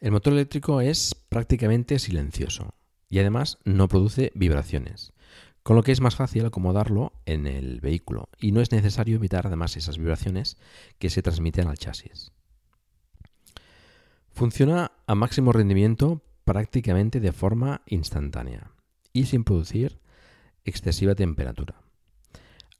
El 0.04 0.12
motor 0.12 0.34
eléctrico 0.34 0.82
es 0.82 1.14
prácticamente 1.14 1.98
silencioso 1.98 2.74
y 3.08 3.20
además 3.20 3.56
no 3.64 3.88
produce 3.88 4.32
vibraciones, 4.34 5.14
con 5.62 5.76
lo 5.76 5.82
que 5.82 5.92
es 5.92 6.02
más 6.02 6.14
fácil 6.14 6.44
acomodarlo 6.44 7.14
en 7.24 7.46
el 7.46 7.80
vehículo 7.80 8.28
y 8.38 8.52
no 8.52 8.60
es 8.60 8.70
necesario 8.70 9.16
evitar 9.16 9.46
además 9.46 9.78
esas 9.78 9.96
vibraciones 9.96 10.58
que 10.98 11.08
se 11.08 11.22
transmiten 11.22 11.68
al 11.68 11.78
chasis. 11.78 12.32
Funciona 14.30 14.92
a 15.06 15.14
máximo 15.14 15.52
rendimiento 15.52 16.20
prácticamente 16.44 17.18
de 17.18 17.32
forma 17.32 17.80
instantánea 17.86 18.72
y 19.14 19.24
sin 19.24 19.42
producir 19.42 20.00
excesiva 20.66 21.14
temperatura. 21.14 21.80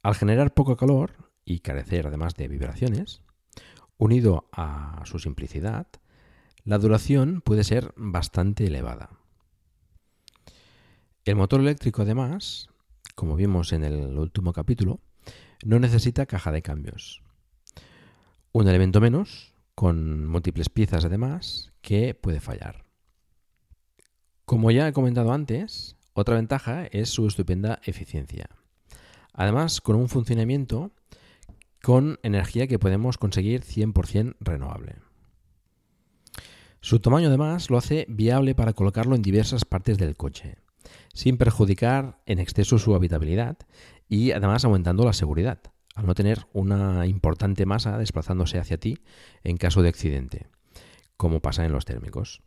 Al 0.03 0.15
generar 0.15 0.53
poco 0.53 0.77
calor 0.77 1.31
y 1.47 1.61
carecer 1.61 2.07
además 2.07 2.35
de 2.35 2.49
vibraciones, 2.49 3.23
unido 3.97 4.47
a 4.53 5.01
su 5.07 5.19
simplicidad, 5.19 5.87
la 6.65 6.79
duración 6.79 7.43
puede 7.43 7.63
ser 7.63 7.93
bastante 7.97 8.67
elevada. 8.67 9.11
El 11.27 11.37
motor 11.37 11.61
eléctrico 11.61 12.03
además, 12.03 12.69
como 13.15 13.37
vimos 13.37 13.73
en 13.73 13.85
el 13.85 14.19
último 14.19 14.53
capítulo, 14.53 15.01
no 15.65 15.79
necesita 15.79 16.27
caja 16.27 16.53
de 16.53 16.63
cambios. 16.63 17.23
Un 18.53 18.69
elemento 18.69 19.01
menos, 19.01 19.53
con 19.75 20.27
múltiples 20.27 20.69
piezas 20.69 21.05
además, 21.05 21.73
que 21.81 22.15
puede 22.15 22.41
fallar. 22.41 22.85
Como 24.45 24.71
ya 24.71 24.89
he 24.89 24.93
comentado 24.93 25.33
antes, 25.33 25.97
otra 26.15 26.37
ventaja 26.37 26.87
es 26.87 27.11
su 27.11 27.27
estupenda 27.27 27.81
eficiencia. 27.85 28.49
Además, 29.33 29.81
con 29.81 29.97
un 29.97 30.09
funcionamiento 30.09 30.93
con 31.83 32.19
energía 32.23 32.67
que 32.67 32.79
podemos 32.79 33.19
conseguir 33.19 33.63
100% 33.63 34.37
renovable. 34.41 34.97
Su 36.85 37.01
tamaño 37.01 37.29
además 37.29 37.71
lo 37.71 37.79
hace 37.79 38.05
viable 38.11 38.55
para 38.55 38.75
colocarlo 38.75 39.17
en 39.17 39.23
diversas 39.23 39.65
partes 39.65 39.97
del 39.97 40.19
coche. 40.19 40.57
sin 41.15 41.39
perjudicar 41.39 42.21
en 42.27 42.41
exceso 42.41 42.77
su 42.77 42.95
habitabilidad 42.95 43.57
y 44.07 44.33
además 44.33 44.67
aumentando 44.67 45.07
la 45.07 45.15
seguridad, 45.15 45.61
al 45.95 46.05
no 46.05 46.15
tener 46.15 46.47
una 46.53 47.07
importante 47.07 47.65
masa 47.65 47.97
desplazándose 47.97 48.59
hacia 48.59 48.77
ti 48.77 48.99
en 49.45 49.57
caso 49.57 49.81
de 49.81 49.89
accidente, 49.89 50.49
como 51.17 51.41
pasa 51.41 51.65
en 51.65 51.73
los 51.73 51.87
térmicos. 51.87 52.43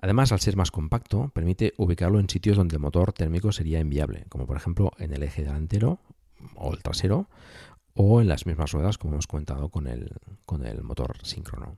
Además, 0.00 0.32
al 0.32 0.40
ser 0.40 0.56
más 0.56 0.72
compacto, 0.72 1.30
permite 1.32 1.72
ubicarlo 1.76 2.18
en 2.18 2.28
sitios 2.28 2.56
donde 2.56 2.74
el 2.74 2.82
motor 2.82 3.12
térmico 3.12 3.52
sería 3.52 3.78
inviable, 3.78 4.26
como 4.30 4.48
por 4.48 4.56
ejemplo 4.56 4.90
en 4.98 5.12
el 5.12 5.22
eje 5.22 5.44
delantero 5.44 6.00
o 6.56 6.72
el 6.72 6.82
trasero, 6.82 7.28
o 7.94 8.20
en 8.20 8.26
las 8.26 8.46
mismas 8.46 8.72
ruedas, 8.72 8.98
como 8.98 9.12
hemos 9.12 9.28
comentado 9.28 9.68
con 9.68 9.86
el, 9.86 10.10
con 10.44 10.66
el 10.66 10.82
motor 10.82 11.18
síncrono. 11.22 11.76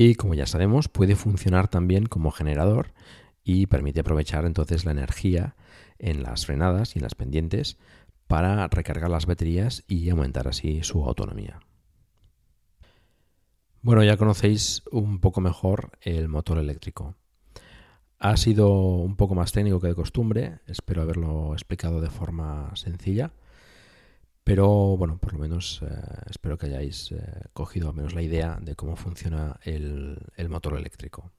Y 0.00 0.14
como 0.14 0.34
ya 0.34 0.46
sabemos, 0.46 0.88
puede 0.88 1.16
funcionar 1.16 1.66
también 1.66 2.06
como 2.06 2.30
generador 2.30 2.92
y 3.42 3.66
permite 3.66 4.00
aprovechar 4.00 4.44
entonces 4.44 4.84
la 4.84 4.92
energía 4.92 5.56
en 5.98 6.22
las 6.22 6.46
frenadas 6.46 6.94
y 6.94 7.00
en 7.00 7.02
las 7.02 7.16
pendientes 7.16 7.78
para 8.28 8.68
recargar 8.68 9.10
las 9.10 9.26
baterías 9.26 9.82
y 9.88 10.08
aumentar 10.08 10.46
así 10.46 10.84
su 10.84 11.04
autonomía. 11.04 11.58
Bueno, 13.82 14.04
ya 14.04 14.16
conocéis 14.16 14.84
un 14.92 15.18
poco 15.18 15.40
mejor 15.40 15.90
el 16.02 16.28
motor 16.28 16.58
eléctrico. 16.58 17.16
Ha 18.20 18.36
sido 18.36 18.70
un 18.70 19.16
poco 19.16 19.34
más 19.34 19.50
técnico 19.50 19.80
que 19.80 19.88
de 19.88 19.94
costumbre, 19.96 20.60
espero 20.68 21.02
haberlo 21.02 21.54
explicado 21.54 22.00
de 22.00 22.10
forma 22.10 22.70
sencilla, 22.76 23.32
pero 24.48 24.96
bueno, 24.96 25.18
por 25.18 25.34
lo 25.34 25.38
menos 25.40 25.82
eh, 25.82 25.94
espero 26.30 26.56
que 26.56 26.64
hayáis 26.64 27.12
eh, 27.12 27.18
cogido 27.52 27.90
al 27.90 27.94
menos 27.94 28.14
la 28.14 28.22
idea 28.22 28.58
de 28.62 28.74
cómo 28.76 28.96
funciona 28.96 29.60
el, 29.62 30.16
el 30.38 30.48
motor 30.48 30.78
eléctrico. 30.78 31.30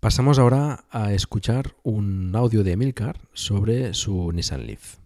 Pasamos 0.00 0.40
ahora 0.40 0.86
a 0.90 1.12
escuchar 1.12 1.76
un 1.84 2.34
audio 2.34 2.64
de 2.64 2.72
Emilcar 2.72 3.20
sobre 3.32 3.94
su 3.94 4.32
Nissan 4.32 4.66
Leaf. 4.66 4.96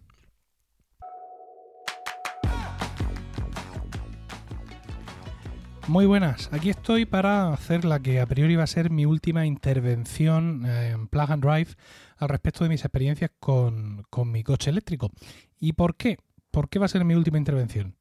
Muy 5.87 6.07
buenas, 6.07 6.49
aquí 6.51 6.71
estoy 6.71 7.05
para 7.05 7.53
hacer 7.53 7.85
la 7.85 7.99
que 7.99 8.19
a 8.19 8.25
priori 8.25 8.55
va 8.55 8.63
a 8.63 8.67
ser 8.67 8.89
mi 8.89 9.05
última 9.05 9.45
intervención 9.45 10.65
en 10.65 11.07
Plug 11.07 11.31
and 11.31 11.45
Drive 11.45 11.75
al 12.17 12.29
respecto 12.29 12.63
de 12.63 12.71
mis 12.71 12.83
experiencias 12.83 13.29
con, 13.39 14.03
mi 14.25 14.43
coche 14.43 14.71
eléctrico. 14.71 15.11
¿Y 15.59 15.73
por 15.73 15.95
qué? 15.95 16.17
¿Por 16.49 16.69
qué 16.69 16.79
va 16.79 16.85
a 16.85 16.89
ser 16.89 17.05
mi 17.05 17.13
última 17.13 17.37
intervención? 17.37 17.95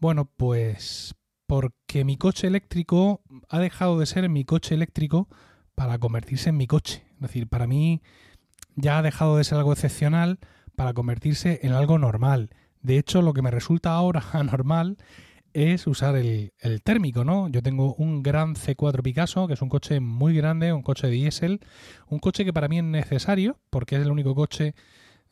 Bueno, 0.00 0.24
pues 0.24 1.14
porque 1.46 2.04
mi 2.04 2.16
coche 2.16 2.48
eléctrico 2.48 3.22
ha 3.48 3.60
dejado 3.60 4.00
de 4.00 4.06
ser 4.06 4.28
mi 4.28 4.44
coche 4.44 4.74
eléctrico 4.74 5.28
para 5.76 5.98
convertirse 5.98 6.48
en 6.48 6.56
mi 6.56 6.66
coche. 6.66 7.04
Es 7.14 7.20
decir, 7.20 7.48
para 7.48 7.68
mí 7.68 8.02
ya 8.74 8.98
ha 8.98 9.02
dejado 9.02 9.36
de 9.36 9.44
ser 9.44 9.58
algo 9.58 9.72
excepcional 9.72 10.40
para 10.74 10.94
convertirse 10.94 11.60
en 11.62 11.74
algo 11.74 11.96
normal. 11.96 12.50
De 12.82 12.98
hecho, 12.98 13.22
lo 13.22 13.34
que 13.34 13.42
me 13.42 13.52
resulta 13.52 13.92
ahora 13.92 14.24
anormal 14.32 14.96
es 15.52 15.86
usar 15.86 16.16
el, 16.16 16.52
térmico, 16.82 17.24
¿no? 17.24 17.48
Yo 17.48 17.62
tengo 17.62 17.94
un 17.94 18.22
gran 18.22 18.54
C4 18.54 19.02
Picasso, 19.02 19.46
que 19.46 19.54
es 19.54 19.62
un 19.62 19.68
coche 19.68 20.00
muy 20.00 20.34
grande, 20.34 20.72
un 20.72 20.82
coche 20.82 21.06
de 21.06 21.14
diésel, 21.14 21.60
un 22.08 22.18
coche 22.18 22.44
que 22.44 22.52
para 22.52 22.68
mí 22.68 22.78
es 22.78 22.84
necesario, 22.84 23.58
porque 23.70 23.96
es 23.96 24.02
el 24.02 24.10
único 24.10 24.34
coche 24.34 24.74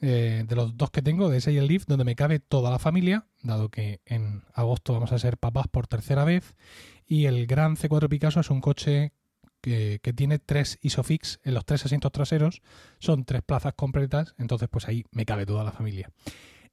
eh, 0.01 0.45
de 0.47 0.57
los 0.57 0.77
dos 0.77 0.91
que 0.91 1.03
tengo, 1.03 1.29
de 1.29 1.39
ese 1.39 1.53
y 1.53 1.57
el 1.57 1.67
Leaf, 1.67 1.87
donde 1.87 2.05
me 2.05 2.15
cabe 2.15 2.39
toda 2.39 2.71
la 2.71 2.79
familia, 2.79 3.27
dado 3.43 3.69
que 3.69 4.01
en 4.07 4.43
agosto 4.55 4.93
vamos 4.93 5.13
a 5.13 5.19
ser 5.19 5.39
papás 5.39 5.67
por 5.69 5.87
tercera 5.87 6.25
vez, 6.25 6.55
y 7.07 7.27
el 7.27 7.47
gran 7.47 7.77
C4 7.77 8.09
Picasso 8.09 8.41
es 8.41 8.51
un 8.51 8.61
coche 8.61 9.13
que, 9.61 9.99
que, 10.03 10.13
tiene 10.13 10.39
tres 10.39 10.79
Isofix 10.83 11.41
en 11.43 11.55
los 11.55 11.65
tres 11.65 11.85
asientos 11.85 12.13
traseros, 12.13 12.63
son 13.01 13.25
tres 13.25 13.43
plazas 13.43 13.75
completas, 13.75 14.35
entonces 14.39 14.69
pues 14.71 14.87
ahí 14.87 15.05
me 15.11 15.25
cabe 15.25 15.47
toda 15.47 15.65
la 15.65 15.73
familia. 15.73 16.11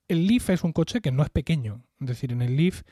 El 0.08 0.28
Leaf 0.28 0.52
es 0.52 0.64
un 0.64 0.72
coche 0.72 1.02
que 1.02 1.12
no 1.12 1.24
es 1.24 1.30
pequeño, 1.32 1.84
es 2.00 2.08
decir, 2.08 2.32
en 2.32 2.44
el 2.44 2.56
Leaf 2.56 2.84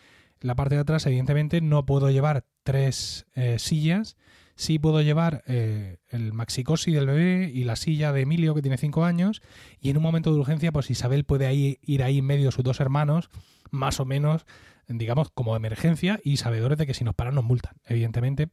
la 0.44 0.56
parte 0.56 0.76
de 0.76 0.82
atrás, 0.82 1.06
evidentemente, 1.06 1.62
no 1.62 1.86
puedo 1.86 2.12
llevar 2.12 2.46
tres 2.64 3.26
eh, 3.34 3.58
sillas. 3.60 4.18
Sí 4.56 4.78
puedo 4.78 5.02
llevar 5.02 5.42
eh, 5.48 5.98
el 6.10 6.34
maxicosi 6.34 6.92
del 6.92 7.08
bebé 7.08 7.50
y 7.52 7.64
la 7.64 7.76
silla 7.78 8.12
de 8.12 8.22
Emilio, 8.22 8.54
que 8.54 8.62
tiene 8.62 8.78
cinco 8.78 9.06
años. 9.06 9.42
Y 9.80 9.90
en 9.90 9.98
un 9.98 10.04
momento 10.04 10.32
de 10.34 10.40
urgencia, 10.40 10.72
pues 10.74 10.92
Isabel 10.92 11.24
puede 11.24 11.80
ir 11.82 12.04
ahí 12.04 12.20
en 12.20 12.26
medio 12.26 12.48
de 12.48 12.52
sus 12.52 12.64
dos 12.64 12.82
hermanos, 12.82 13.30
más 13.72 14.02
o 14.02 14.06
menos, 14.06 14.46
digamos, 14.88 15.32
como 15.32 15.56
emergencia 15.56 16.20
y 16.24 16.38
sabedores 16.38 16.78
de 16.78 16.86
que 16.86 16.94
si 16.94 17.06
nos 17.06 17.16
paran 17.16 17.36
nos 17.36 17.46
multan, 17.46 17.78
evidentemente. 17.86 18.50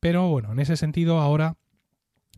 Pero 0.00 0.28
bueno, 0.28 0.52
en 0.52 0.60
ese 0.60 0.76
sentido, 0.76 1.20
ahora 1.20 1.58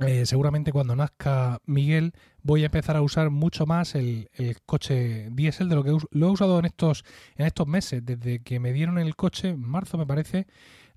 eh, 0.00 0.24
seguramente 0.24 0.72
cuando 0.72 0.96
nazca 0.96 1.60
Miguel 1.66 2.12
voy 2.42 2.62
a 2.62 2.66
empezar 2.66 2.96
a 2.96 3.02
usar 3.02 3.30
mucho 3.30 3.66
más 3.66 3.94
el, 3.94 4.28
coche 4.64 5.28
diésel 5.30 5.68
de 5.68 5.74
lo 5.74 5.84
que 5.84 5.96
lo 6.10 6.26
he 6.26 6.30
usado 6.30 6.58
en 6.58 6.64
estos, 6.64 7.04
en 7.36 7.46
estos 7.46 7.66
meses. 7.66 8.04
Desde 8.04 8.40
que 8.40 8.60
me 8.60 8.72
dieron 8.72 8.98
el 8.98 9.14
coche, 9.16 9.50
en 9.50 9.60
marzo 9.60 9.98
me 9.98 10.06
parece, 10.06 10.46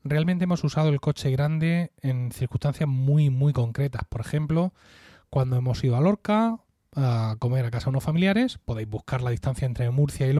realmente 0.03 0.45
hemos 0.45 0.63
usado 0.63 0.89
el 0.89 1.01
coche 1.01 1.31
grande 1.31 1.91
en 2.01 2.31
circunstancias 2.31 2.87
muy, 2.87 3.29
muy 3.29 3.51
concretas. 3.51 4.03
Por 4.07 4.21
ejemplo, 4.21 4.73
cuando 5.29 5.57
hemos 5.57 5.83
ido 5.83 5.97
a 5.97 6.01
Lorca 6.01 6.57
a 6.95 7.35
comer 7.39 7.65
a 7.65 7.71
casa 7.71 7.85
de 7.85 7.89
unos 7.91 8.03
familiares, 8.03 8.59
podéis 8.63 8.89
buscar 8.89 9.21
la 9.21 9.31
distancia 9.31 9.65
entre 9.65 9.89
Murcia 9.89 10.27
y 10.27 10.33
Lorca. 10.33 10.39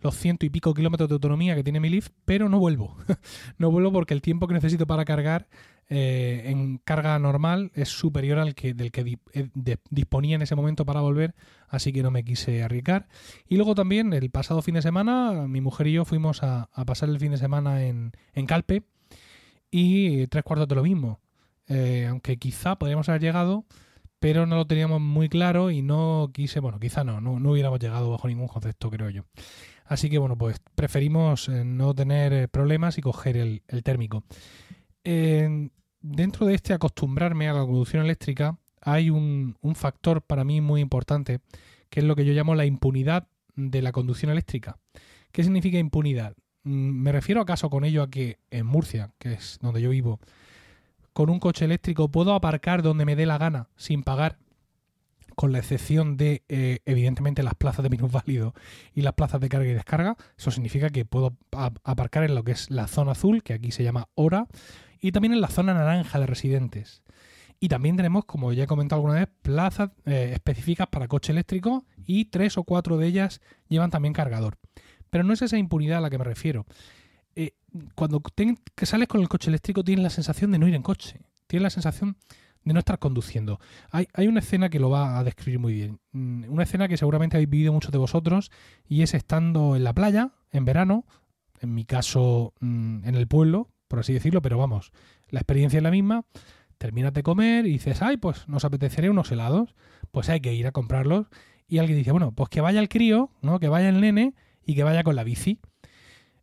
los 0.00 0.16
ciento 0.16 0.46
y 0.46 0.50
pico 0.50 0.74
kilómetros 0.74 1.08
de 1.08 1.14
autonomía 1.14 1.54
que 1.54 1.62
tiene 1.62 1.80
mi 1.80 1.90
Leaf, 1.90 2.08
pero 2.24 2.48
no 2.48 2.58
vuelvo. 2.58 2.96
no 3.58 3.70
vuelvo 3.70 3.92
porque 3.92 4.14
el 4.14 4.22
tiempo 4.22 4.46
que 4.46 4.54
necesito 4.54 4.86
para 4.86 5.04
cargar 5.04 5.48
eh, 5.92 6.42
en 6.44 6.78
carga 6.78 7.18
normal 7.18 7.72
es 7.74 7.88
superior 7.88 8.38
al 8.38 8.54
que 8.54 8.74
del 8.74 8.92
que 8.92 9.18
eh, 9.32 9.48
disponía 9.90 10.36
en 10.36 10.42
ese 10.42 10.54
momento 10.54 10.86
para 10.86 11.00
volver, 11.00 11.34
así 11.68 11.92
que 11.92 12.04
no 12.04 12.12
me 12.12 12.24
quise 12.24 12.62
arriesgar. 12.62 13.08
Y 13.48 13.56
luego 13.56 13.74
también 13.74 14.12
el 14.12 14.30
pasado 14.30 14.62
fin 14.62 14.74
de 14.76 14.82
semana, 14.82 15.48
mi 15.48 15.60
mujer 15.60 15.88
y 15.88 15.92
yo 15.94 16.04
fuimos 16.04 16.44
a, 16.44 16.68
pasar 16.86 17.08
el 17.08 17.18
fin 17.18 17.32
de 17.32 17.38
semana 17.38 17.84
en, 17.84 18.12
Calpe 18.46 18.84
y 19.70 20.28
tres 20.28 20.44
cuartos 20.44 20.68
de 20.68 20.76
lo 20.76 20.84
mismo. 20.84 21.20
Eh, 21.66 22.06
aunque 22.08 22.36
quizá 22.36 22.76
podríamos 22.76 23.08
haber 23.08 23.22
llegado, 23.22 23.64
pero 24.20 24.46
no 24.46 24.56
lo 24.56 24.66
teníamos 24.66 25.00
muy 25.00 25.28
claro 25.28 25.70
y 25.70 25.82
no 25.82 26.30
quise, 26.32 26.60
bueno, 26.60 26.78
quizá 26.78 27.02
no, 27.02 27.20
no, 27.20 27.40
no 27.40 27.50
hubiéramos 27.50 27.80
llegado 27.80 28.10
bajo 28.10 28.28
ningún 28.28 28.48
concepto, 28.48 28.90
creo 28.90 29.10
yo. 29.10 29.24
Así 29.86 30.08
que 30.08 30.18
bueno, 30.18 30.38
pues 30.38 30.60
preferimos 30.76 31.48
eh, 31.48 31.64
no 31.64 31.92
tener 31.94 32.32
eh, 32.32 32.46
problemas 32.46 32.96
y 32.98 33.00
coger 33.00 33.36
el, 33.36 33.62
térmico. 33.82 34.22
dentro 35.02 36.46
de 36.46 36.54
este 36.54 36.72
acostumbrarme 36.72 37.48
a 37.48 37.54
la 37.54 37.64
conducción 37.64 38.04
eléctrica 38.04 38.56
hay 38.82 39.10
un, 39.10 39.56
factor 39.74 40.22
para 40.22 40.44
mí 40.44 40.60
muy 40.60 40.80
importante, 40.80 41.40
que 41.88 42.00
es 42.00 42.06
lo 42.06 42.16
que 42.16 42.24
yo 42.24 42.32
llamo 42.32 42.54
la 42.54 42.66
impunidad 42.66 43.26
de 43.56 43.82
la 43.82 43.92
conducción 43.92 44.30
eléctrica. 44.30 44.78
¿Qué 45.32 45.42
significa 45.42 45.78
impunidad? 45.78 46.34
Mm, 46.62 47.02
me 47.02 47.12
refiero 47.12 47.40
acaso 47.40 47.68
con 47.68 47.84
ello 47.84 48.02
a 48.02 48.10
que 48.10 48.38
en 48.50 48.66
Murcia, 48.66 49.12
que 49.18 49.32
es 49.32 49.58
donde 49.60 49.82
yo 49.82 49.90
vivo, 49.90 50.20
con 51.12 51.30
un 51.30 51.40
coche 51.40 51.64
eléctrico 51.64 52.08
puedo 52.10 52.34
aparcar 52.34 52.82
donde 52.82 53.04
me 53.04 53.16
dé 53.16 53.26
la 53.26 53.38
gana 53.38 53.68
sin 53.76 54.02
pagar 54.02 54.38
con 55.40 55.52
la 55.52 55.58
excepción 55.58 56.18
de, 56.18 56.42
eh, 56.50 56.80
evidentemente, 56.84 57.42
las 57.42 57.54
plazas 57.54 57.82
de 57.82 57.88
minusválido 57.88 58.52
y 58.94 59.00
las 59.00 59.14
plazas 59.14 59.40
de 59.40 59.48
carga 59.48 59.70
y 59.70 59.72
descarga. 59.72 60.16
Eso 60.36 60.50
significa 60.50 60.90
que 60.90 61.06
puedo 61.06 61.34
aparcar 61.82 62.24
en 62.24 62.34
lo 62.34 62.44
que 62.44 62.52
es 62.52 62.70
la 62.70 62.86
zona 62.86 63.12
azul, 63.12 63.42
que 63.42 63.54
aquí 63.54 63.70
se 63.70 63.82
llama 63.82 64.08
hora, 64.14 64.48
y 65.00 65.12
también 65.12 65.32
en 65.32 65.40
la 65.40 65.48
zona 65.48 65.72
naranja 65.72 66.20
de 66.20 66.26
residentes. 66.26 67.02
Y 67.58 67.68
también 67.68 67.96
tenemos, 67.96 68.26
como 68.26 68.52
ya 68.52 68.64
he 68.64 68.66
comentado 68.66 69.00
alguna 69.00 69.14
vez, 69.20 69.28
plazas 69.40 69.90
eh, 70.04 70.32
específicas 70.34 70.88
para 70.88 71.08
coche 71.08 71.32
eléctrico 71.32 71.84
y 72.04 72.26
tres 72.26 72.58
o 72.58 72.64
cuatro 72.64 72.98
de 72.98 73.06
ellas 73.06 73.40
llevan 73.68 73.90
también 73.90 74.12
cargador. 74.12 74.58
Pero 75.08 75.24
no 75.24 75.32
es 75.32 75.42
esa 75.42 75.56
impunidad 75.58 75.98
a 75.98 76.00
la 76.02 76.10
que 76.10 76.18
me 76.18 76.24
refiero. 76.24 76.66
Cuando 77.94 78.20
que 78.20 78.86
sales 78.86 79.08
con 79.08 79.20
el 79.20 79.28
coche 79.28 79.50
eléctrico 79.50 79.84
tienes 79.84 80.02
la 80.02 80.10
sensación 80.10 80.50
de 80.50 80.58
no 80.58 80.68
ir 80.68 80.74
en 80.74 80.82
coche. 80.82 81.20
Tienes 81.46 81.62
la 81.62 81.70
sensación 81.70 82.16
de 82.64 82.74
no 82.74 82.78
estar 82.78 82.98
conduciendo. 82.98 83.58
Hay, 83.90 84.08
hay, 84.12 84.28
una 84.28 84.40
escena 84.40 84.68
que 84.68 84.78
lo 84.78 84.90
va 84.90 85.18
a 85.18 85.24
describir 85.24 85.58
muy 85.58 85.72
bien. 85.72 86.00
Mm, 86.12 86.44
una 86.48 86.64
escena 86.64 86.88
que 86.88 86.96
seguramente 86.96 87.36
habéis 87.36 87.50
vivido 87.50 87.72
muchos 87.72 87.92
de 87.92 87.98
vosotros 87.98 88.50
y 88.86 89.02
es 89.02 89.14
estando 89.14 89.76
en 89.76 89.84
la 89.84 89.94
playa, 89.94 90.32
en 90.50 90.64
verano, 90.64 91.06
en 91.60 91.74
mi 91.74 91.84
caso 91.84 92.54
mm, 92.60 93.04
en 93.04 93.14
el 93.14 93.26
pueblo, 93.26 93.70
por 93.88 94.00
así 94.00 94.12
decirlo, 94.12 94.42
pero 94.42 94.58
vamos, 94.58 94.92
la 95.28 95.40
experiencia 95.40 95.78
es 95.78 95.82
la 95.82 95.90
misma. 95.90 96.24
Terminas 96.78 97.12
de 97.12 97.22
comer 97.22 97.66
y 97.66 97.72
dices, 97.72 98.00
ay, 98.00 98.16
pues 98.16 98.48
nos 98.48 98.64
apetecería 98.64 99.10
unos 99.10 99.30
helados, 99.30 99.74
pues 100.10 100.30
hay 100.30 100.40
que 100.40 100.54
ir 100.54 100.66
a 100.66 100.72
comprarlos. 100.72 101.26
Y 101.68 101.78
alguien 101.78 101.98
dice, 101.98 102.10
bueno, 102.10 102.32
pues 102.32 102.48
que 102.48 102.62
vaya 102.62 102.80
el 102.80 102.88
crío, 102.88 103.30
¿no? 103.42 103.60
Que 103.60 103.68
vaya 103.68 103.90
el 103.90 104.00
nene 104.00 104.34
y 104.64 104.74
que 104.74 104.82
vaya 104.82 105.04
con 105.04 105.14
la 105.14 105.24
bici. 105.24 105.60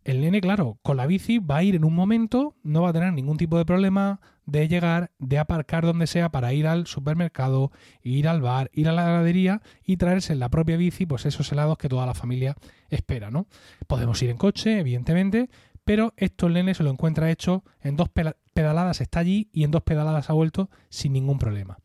El 0.08 0.22
nene, 0.22 0.40
claro, 0.40 0.80
con 0.84 0.96
la 0.96 1.06
bici 1.06 1.38
va 1.38 1.58
a 1.58 1.64
ir 1.64 1.76
en 1.76 1.84
un 1.84 1.94
momento, 1.94 2.56
no 2.64 2.84
va 2.84 2.92
a 2.92 2.94
tener 2.94 3.12
ningún 3.12 3.36
tipo 3.36 3.58
de 3.58 3.66
problema 3.66 4.22
de 4.46 4.70
llegar, 4.70 5.12
de 5.20 5.38
aparcar 5.38 5.86
donde 5.86 6.08
sea 6.08 6.30
para 6.30 6.54
ir 6.54 6.66
al 6.66 6.88
supermercado, 6.88 7.74
ir 8.04 8.30
al 8.30 8.40
bar, 8.40 8.72
ir 8.72 8.88
a 8.88 8.94
la 8.94 9.04
heladería 9.04 9.62
y 9.84 9.98
traerse 9.98 10.32
en 10.32 10.40
la 10.40 10.48
propia 10.48 10.78
bici 10.78 11.06
pues 11.06 11.26
esos 11.26 11.52
helados 11.52 11.78
que 11.78 11.90
toda 11.90 12.06
la 12.06 12.14
familia 12.14 12.56
espera, 12.90 13.32
¿no? 13.32 13.48
Podemos 13.86 14.22
ir 14.22 14.30
en 14.30 14.38
coche, 14.38 14.80
evidentemente, 14.80 15.50
pero 15.84 16.14
esto 16.16 16.48
el 16.48 16.54
nene 16.54 16.74
se 16.74 16.84
lo 16.84 16.90
encuentra 16.90 17.30
hecho 17.30 17.66
en 17.82 17.98
dos 17.98 18.08
pedaladas 18.54 19.02
está 19.02 19.20
allí 19.20 19.50
y 19.52 19.66
en 19.66 19.72
dos 19.72 19.84
pedaladas 19.84 20.30
ha 20.30 20.34
vuelto 20.34 20.70
sin 20.88 21.12
ningún 21.12 21.38
problema. 21.38 21.80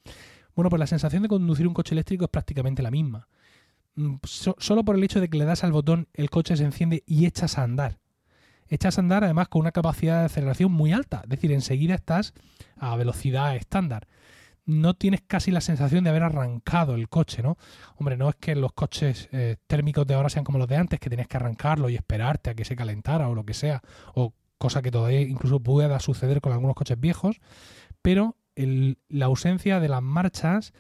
Bueno, 0.55 0.71
pues 0.71 0.79
la 0.79 0.87
sensación 0.87 1.25
de 1.25 1.29
conducir 1.29 1.67
un 1.67 1.75
coche 1.75 1.97
eléctrico 1.97 2.27
es 2.27 2.31
prácticamente 2.31 2.83
la 2.83 2.93
misma. 2.93 3.27
Mm, 3.97 4.19
solo 4.23 4.85
por 4.85 4.95
el 4.95 5.03
hecho 5.03 5.21
de 5.21 5.29
que 5.29 5.39
le 5.39 5.45
das 5.45 5.65
al 5.65 5.73
botón 5.73 6.07
el 6.15 6.31
coche 6.31 6.57
se 6.57 6.65
enciende 6.65 7.03
y 7.05 7.27
echas 7.27 7.59
a 7.59 7.65
andar 7.65 7.99
echas 8.75 8.99
a 8.99 9.01
andar 9.01 9.25
además 9.25 9.49
con 9.49 9.61
una 9.61 9.73
capacidad 9.73 10.21
de 10.21 10.27
aceleración 10.27 10.73
muy 10.73 10.93
alta, 10.93 11.21
es 11.25 11.29
decir, 11.29 11.53
enseguida 11.53 11.95
estás 11.95 12.35
a 12.77 12.97
velocidad 12.97 13.55
estándar. 13.57 14.09
No 14.65 14.95
tienes 14.95 15.23
casi 15.27 15.51
la 15.51 15.61
sensación 15.61 16.05
de 16.05 16.11
haber 16.11 16.23
arrancado 16.23 16.95
el 16.95 17.09
coche, 17.09 17.43
¿no? 17.43 17.59
Hombre, 17.97 18.17
no 18.17 18.29
es 18.29 18.37
que 18.37 18.55
los 18.55 18.73
coches 18.73 19.29
eh, 19.33 19.57
térmicos 19.67 20.07
de 20.07 20.15
ahora 20.15 20.31
sean 20.31 20.45
como 20.45 20.59
los 20.59 20.69
de 20.69 20.77
antes, 20.77 21.01
que 21.01 21.11
tenías 21.11 21.27
que 21.27 21.37
arrancarlo 21.37 21.91
y 21.91 21.97
esperarte 21.97 22.51
a 22.51 22.55
que 22.55 22.65
se 22.65 22.77
calentara 22.77 23.29
o 23.29 23.35
lo 23.35 23.45
que 23.45 23.55
sea, 23.55 23.83
o 24.15 24.33
cosa 24.59 24.81
que 24.81 24.93
todavía 24.93 25.21
incluso 25.21 25.59
pueda 25.59 25.99
suceder 25.99 26.41
con 26.41 26.53
algunos 26.53 26.77
coches 26.77 26.99
viejos, 26.99 27.41
pero 28.03 28.37
la 28.55 29.27
ausencia 29.27 29.81
de 29.81 29.89
las 29.89 30.03
marchas, 30.03 30.73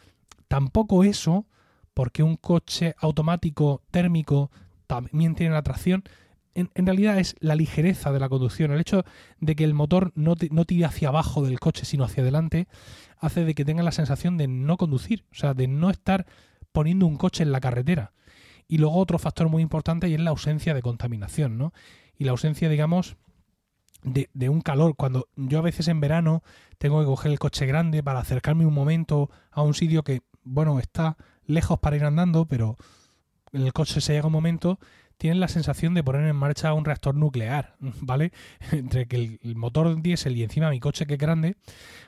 tampoco 0.46 1.05
eso, 1.05 1.46
porque 1.92 2.22
un 2.22 2.37
coche 2.37 2.94
automático 2.98 3.83
térmico 3.90 4.50
también 4.87 5.35
tiene 5.35 5.55
la 5.55 5.62
tracción, 5.62 6.05
en, 6.54 6.86
realidad 6.86 7.18
es 7.18 7.36
la 7.40 7.54
ligereza 7.54 8.12
de 8.12 8.20
la 8.20 8.28
conducción. 8.28 8.72
El 8.72 8.80
hecho 8.80 9.04
de 9.40 9.56
que 9.56 9.64
el 9.64 9.74
motor 9.74 10.12
no, 10.14 10.34
no 10.50 10.64
tire 10.64 10.84
hacia 10.84 11.08
abajo 11.08 11.42
del 11.42 11.60
coche, 11.60 11.84
sino 11.84 12.04
hacia 12.04 12.22
adelante, 12.22 12.68
hace 13.18 13.44
de 13.44 13.54
que 13.54 13.64
tenga 13.64 13.82
la 13.82 13.92
sensación 13.92 14.36
de 14.36 14.48
no 14.48 14.76
conducir, 14.76 15.24
o 15.32 15.34
sea, 15.34 15.54
de 15.54 15.68
no 15.68 15.90
estar 15.90 16.26
poniendo 16.72 17.06
un 17.06 17.16
coche 17.16 17.42
en 17.42 17.52
la 17.52 17.60
carretera. 17.60 18.12
Y 18.68 18.78
luego 18.78 18.96
otro 18.96 19.18
factor 19.18 19.48
muy 19.48 19.62
importante 19.62 20.08
y 20.08 20.14
es 20.14 20.20
la 20.20 20.30
ausencia 20.30 20.74
de 20.74 20.82
contaminación, 20.82 21.58
¿no? 21.58 21.72
Y 22.16 22.24
la 22.24 22.32
ausencia, 22.32 22.68
digamos, 22.68 23.16
de, 24.02 24.30
de, 24.32 24.48
un 24.48 24.60
calor. 24.60 24.96
Cuando 24.96 25.28
yo 25.36 25.58
a 25.58 25.62
veces 25.62 25.88
en 25.88 26.00
verano 26.00 26.42
tengo 26.78 27.00
que 27.00 27.06
coger 27.06 27.32
el 27.32 27.38
coche 27.38 27.66
grande 27.66 28.02
para 28.02 28.20
acercarme 28.20 28.66
un 28.66 28.74
momento 28.74 29.30
a 29.50 29.62
un 29.62 29.74
sitio 29.74 30.02
que, 30.02 30.22
bueno, 30.42 30.78
está 30.78 31.16
lejos 31.44 31.78
para 31.78 31.96
ir 31.96 32.04
andando, 32.04 32.46
pero 32.46 32.76
en 33.52 33.62
el 33.62 33.72
coche 33.72 34.00
se 34.00 34.14
llega 34.14 34.26
un 34.26 34.32
momento 34.32 34.78
tienen 35.22 35.38
la 35.38 35.46
sensación 35.46 35.94
de 35.94 36.02
poner 36.02 36.26
en 36.26 36.35
marcha 36.35 36.74
un 36.74 36.85
reactor 36.85 37.14
nuclear, 37.14 37.76
¿vale? 38.00 38.32
Entre 38.72 39.06
que 39.06 39.38
el, 39.40 39.54
motor 39.54 40.02
diésel 40.02 40.37
y 40.37 40.42
encima 40.42 40.68
mi 40.68 40.80
coche 40.80 41.06
que 41.06 41.14
es 41.14 41.20
grande, 41.20 41.54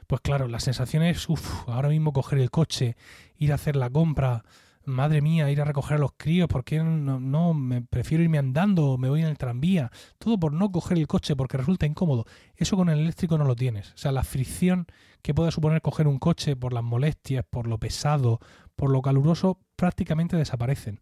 pues 0.09 0.21
claro, 0.21 0.49
la 0.49 0.59
sensación 0.59 1.05
es, 1.05 1.29
uff, 1.29 1.69
ahora 1.69 1.91
mismo 1.91 2.13
coger 2.13 2.41
el 2.41 2.51
coche, 2.51 2.97
ir 3.39 3.53
a 3.53 3.55
hacer 3.55 3.77
la 3.77 3.89
compra, 3.89 4.43
madre 4.85 5.21
mía, 5.21 5.49
ir 5.49 5.61
a 5.61 5.65
recoger 5.65 5.99
a 5.99 6.01
los 6.01 6.15
críos, 6.17 6.49
¿por 6.49 6.65
qué 6.65 6.83
no, 6.83 7.21
no, 7.21 7.55
me 7.55 7.83
prefiero 7.83 8.25
irme 8.25 8.39
andando, 8.39 8.99
me 8.99 9.09
voy 9.09 9.21
en 9.21 9.29
el 9.29 9.39
tranvía? 9.39 9.93
Todo 10.19 10.37
por 10.37 10.53
no 10.53 10.73
coger 10.73 10.99
el 10.99 11.07
coche 11.07 11.37
porque 11.37 11.57
resulta 11.57 11.87
incómodo. 11.87 12.25
Eso 12.57 12.77
con 12.77 12.89
el 12.89 12.99
eléctrico 12.99 13.39
no 13.39 13.45
lo 13.45 13.55
tienes. 13.55 13.93
O 13.93 13.97
sea, 13.97 14.11
la 14.11 14.25
fricción 14.25 14.89
que 15.23 15.35
puede 15.35 15.53
suponer 15.53 15.83
coger 15.83 16.09
un 16.09 16.19
coche 16.19 16.57
por 16.57 16.73
las 16.73 16.83
molestias, 16.83 17.45
por 17.49 17.69
lo 17.69 17.79
pesado, 17.79 18.41
por 18.75 18.91
lo 18.91 19.03
caluroso, 19.03 19.61
prácticamente 19.77 20.37
desaparecen 20.37 20.99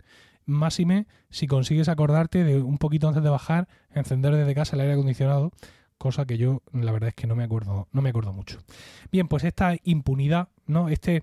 máxime 0.46 1.06
si 1.30 1.46
consigues 1.46 1.88
acordarte 1.88 2.44
de 2.44 2.60
un 2.60 2.78
poquito 2.78 3.08
antes 3.08 3.22
de 3.22 3.30
bajar, 3.30 3.68
encender 3.94 4.34
desde 4.34 4.54
casa 4.54 4.76
el 4.76 4.82
aire 4.82 4.94
acondicionado, 4.94 5.52
cosa 5.98 6.26
que 6.26 6.38
yo 6.38 6.62
la 6.72 6.92
verdad 6.92 7.10
es 7.10 7.14
que 7.14 7.26
no 7.26 7.36
me 7.36 7.44
acuerdo, 7.44 7.88
no 7.92 8.02
me 8.02 8.10
acuerdo 8.10 8.32
mucho. 8.32 8.58
Bien, 9.10 9.28
pues 9.28 9.44
esta 9.44 9.76
impunidad, 9.84 10.48
¿no? 10.66 10.88
Este 10.88 11.22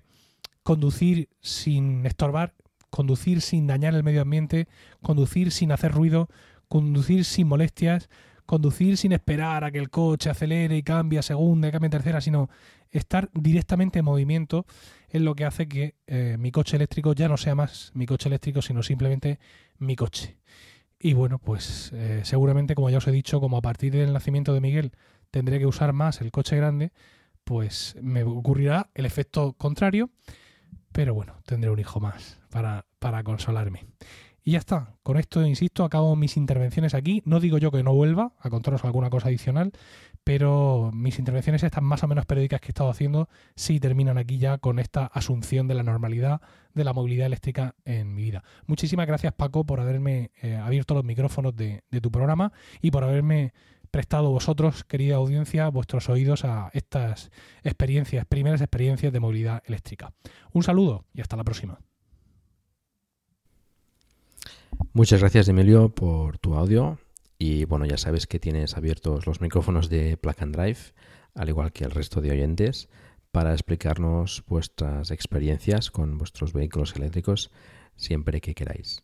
conducir 0.62 1.28
sin 1.40 2.06
estorbar, 2.06 2.54
conducir 2.90 3.40
sin 3.40 3.66
dañar 3.66 3.94
el 3.94 4.02
medio 4.02 4.22
ambiente, 4.22 4.68
conducir 5.02 5.52
sin 5.52 5.72
hacer 5.72 5.92
ruido, 5.92 6.28
conducir 6.68 7.24
sin 7.24 7.48
molestias, 7.48 8.08
conducir 8.46 8.96
sin 8.96 9.12
esperar 9.12 9.64
a 9.64 9.70
que 9.70 9.78
el 9.78 9.90
coche 9.90 10.30
acelere 10.30 10.76
y 10.76 10.82
cambie 10.82 11.18
a 11.18 11.22
segunda 11.22 11.68
y 11.68 11.72
cambie 11.72 11.88
a 11.88 11.90
tercera, 11.90 12.20
sino 12.20 12.48
estar 12.90 13.30
directamente 13.32 14.00
en 14.00 14.04
movimiento 14.04 14.66
es 15.10 15.20
lo 15.20 15.34
que 15.34 15.44
hace 15.44 15.68
que 15.68 15.96
eh, 16.06 16.36
mi 16.38 16.50
coche 16.50 16.76
eléctrico 16.76 17.12
ya 17.12 17.28
no 17.28 17.36
sea 17.36 17.54
más 17.54 17.90
mi 17.94 18.06
coche 18.06 18.28
eléctrico, 18.28 18.62
sino 18.62 18.82
simplemente 18.82 19.38
mi 19.78 19.96
coche. 19.96 20.38
Y 20.98 21.14
bueno, 21.14 21.38
pues 21.38 21.90
eh, 21.94 22.20
seguramente, 22.24 22.74
como 22.74 22.90
ya 22.90 22.98
os 22.98 23.06
he 23.08 23.12
dicho, 23.12 23.40
como 23.40 23.56
a 23.56 23.62
partir 23.62 23.92
del 23.92 24.12
nacimiento 24.12 24.52
de 24.52 24.60
Miguel 24.60 24.92
tendré 25.30 25.58
que 25.58 25.66
usar 25.66 25.92
más 25.92 26.20
el 26.20 26.30
coche 26.30 26.56
grande, 26.56 26.92
pues 27.44 27.96
me 28.02 28.22
ocurrirá 28.22 28.90
el 28.94 29.06
efecto 29.06 29.54
contrario, 29.54 30.10
pero 30.92 31.14
bueno, 31.14 31.36
tendré 31.46 31.70
un 31.70 31.78
hijo 31.78 32.00
más 32.00 32.38
para, 32.50 32.86
para 32.98 33.22
consolarme. 33.22 33.86
Y 34.42 34.52
ya 34.52 34.58
está. 34.58 34.94
Con 35.02 35.16
esto, 35.16 35.44
insisto, 35.46 35.84
acabo 35.84 36.16
mis 36.16 36.36
intervenciones 36.36 36.94
aquí. 36.94 37.22
No 37.24 37.40
digo 37.40 37.58
yo 37.58 37.70
que 37.70 37.82
no 37.82 37.94
vuelva 37.94 38.32
a 38.38 38.50
contaros 38.50 38.84
alguna 38.84 39.10
cosa 39.10 39.28
adicional, 39.28 39.72
pero 40.24 40.90
mis 40.92 41.18
intervenciones 41.18 41.62
estas 41.62 41.82
más 41.82 42.02
o 42.02 42.08
menos 42.08 42.26
periódicas 42.26 42.60
que 42.60 42.68
he 42.68 42.70
estado 42.70 42.90
haciendo 42.90 43.28
sí 43.56 43.80
terminan 43.80 44.18
aquí 44.18 44.38
ya 44.38 44.58
con 44.58 44.78
esta 44.78 45.06
asunción 45.06 45.68
de 45.68 45.74
la 45.74 45.82
normalidad 45.82 46.40
de 46.74 46.84
la 46.84 46.92
movilidad 46.92 47.26
eléctrica 47.26 47.74
en 47.84 48.14
mi 48.14 48.22
vida. 48.22 48.44
Muchísimas 48.66 49.06
gracias 49.06 49.32
Paco 49.32 49.64
por 49.64 49.80
haberme 49.80 50.30
eh, 50.42 50.56
abierto 50.56 50.94
los 50.94 51.04
micrófonos 51.04 51.56
de, 51.56 51.82
de 51.90 52.00
tu 52.00 52.10
programa 52.10 52.52
y 52.80 52.90
por 52.90 53.04
haberme 53.04 53.52
prestado 53.90 54.30
vosotros, 54.30 54.84
querida 54.84 55.16
audiencia, 55.16 55.68
vuestros 55.68 56.08
oídos 56.08 56.44
a 56.44 56.70
estas 56.74 57.30
experiencias, 57.64 58.24
primeras 58.26 58.60
experiencias 58.60 59.12
de 59.12 59.20
movilidad 59.20 59.62
eléctrica. 59.66 60.12
Un 60.52 60.62
saludo 60.62 61.06
y 61.12 61.20
hasta 61.20 61.36
la 61.36 61.44
próxima. 61.44 61.80
Muchas 64.92 65.20
gracias 65.20 65.48
Emilio 65.48 65.88
por 65.88 66.38
tu 66.38 66.54
audio 66.54 66.98
y 67.42 67.64
bueno, 67.64 67.86
ya 67.86 67.96
sabes 67.96 68.26
que 68.26 68.38
tienes 68.38 68.76
abiertos 68.76 69.26
los 69.26 69.40
micrófonos 69.40 69.88
de 69.88 70.18
Plug 70.18 70.36
and 70.40 70.54
Drive, 70.54 70.92
al 71.34 71.48
igual 71.48 71.72
que 71.72 71.84
el 71.84 71.90
resto 71.90 72.20
de 72.20 72.30
oyentes, 72.32 72.90
para 73.32 73.52
explicarnos 73.52 74.44
vuestras 74.46 75.10
experiencias 75.10 75.90
con 75.90 76.18
vuestros 76.18 76.52
vehículos 76.52 76.94
eléctricos 76.96 77.50
siempre 77.96 78.42
que 78.42 78.54
queráis. 78.54 79.02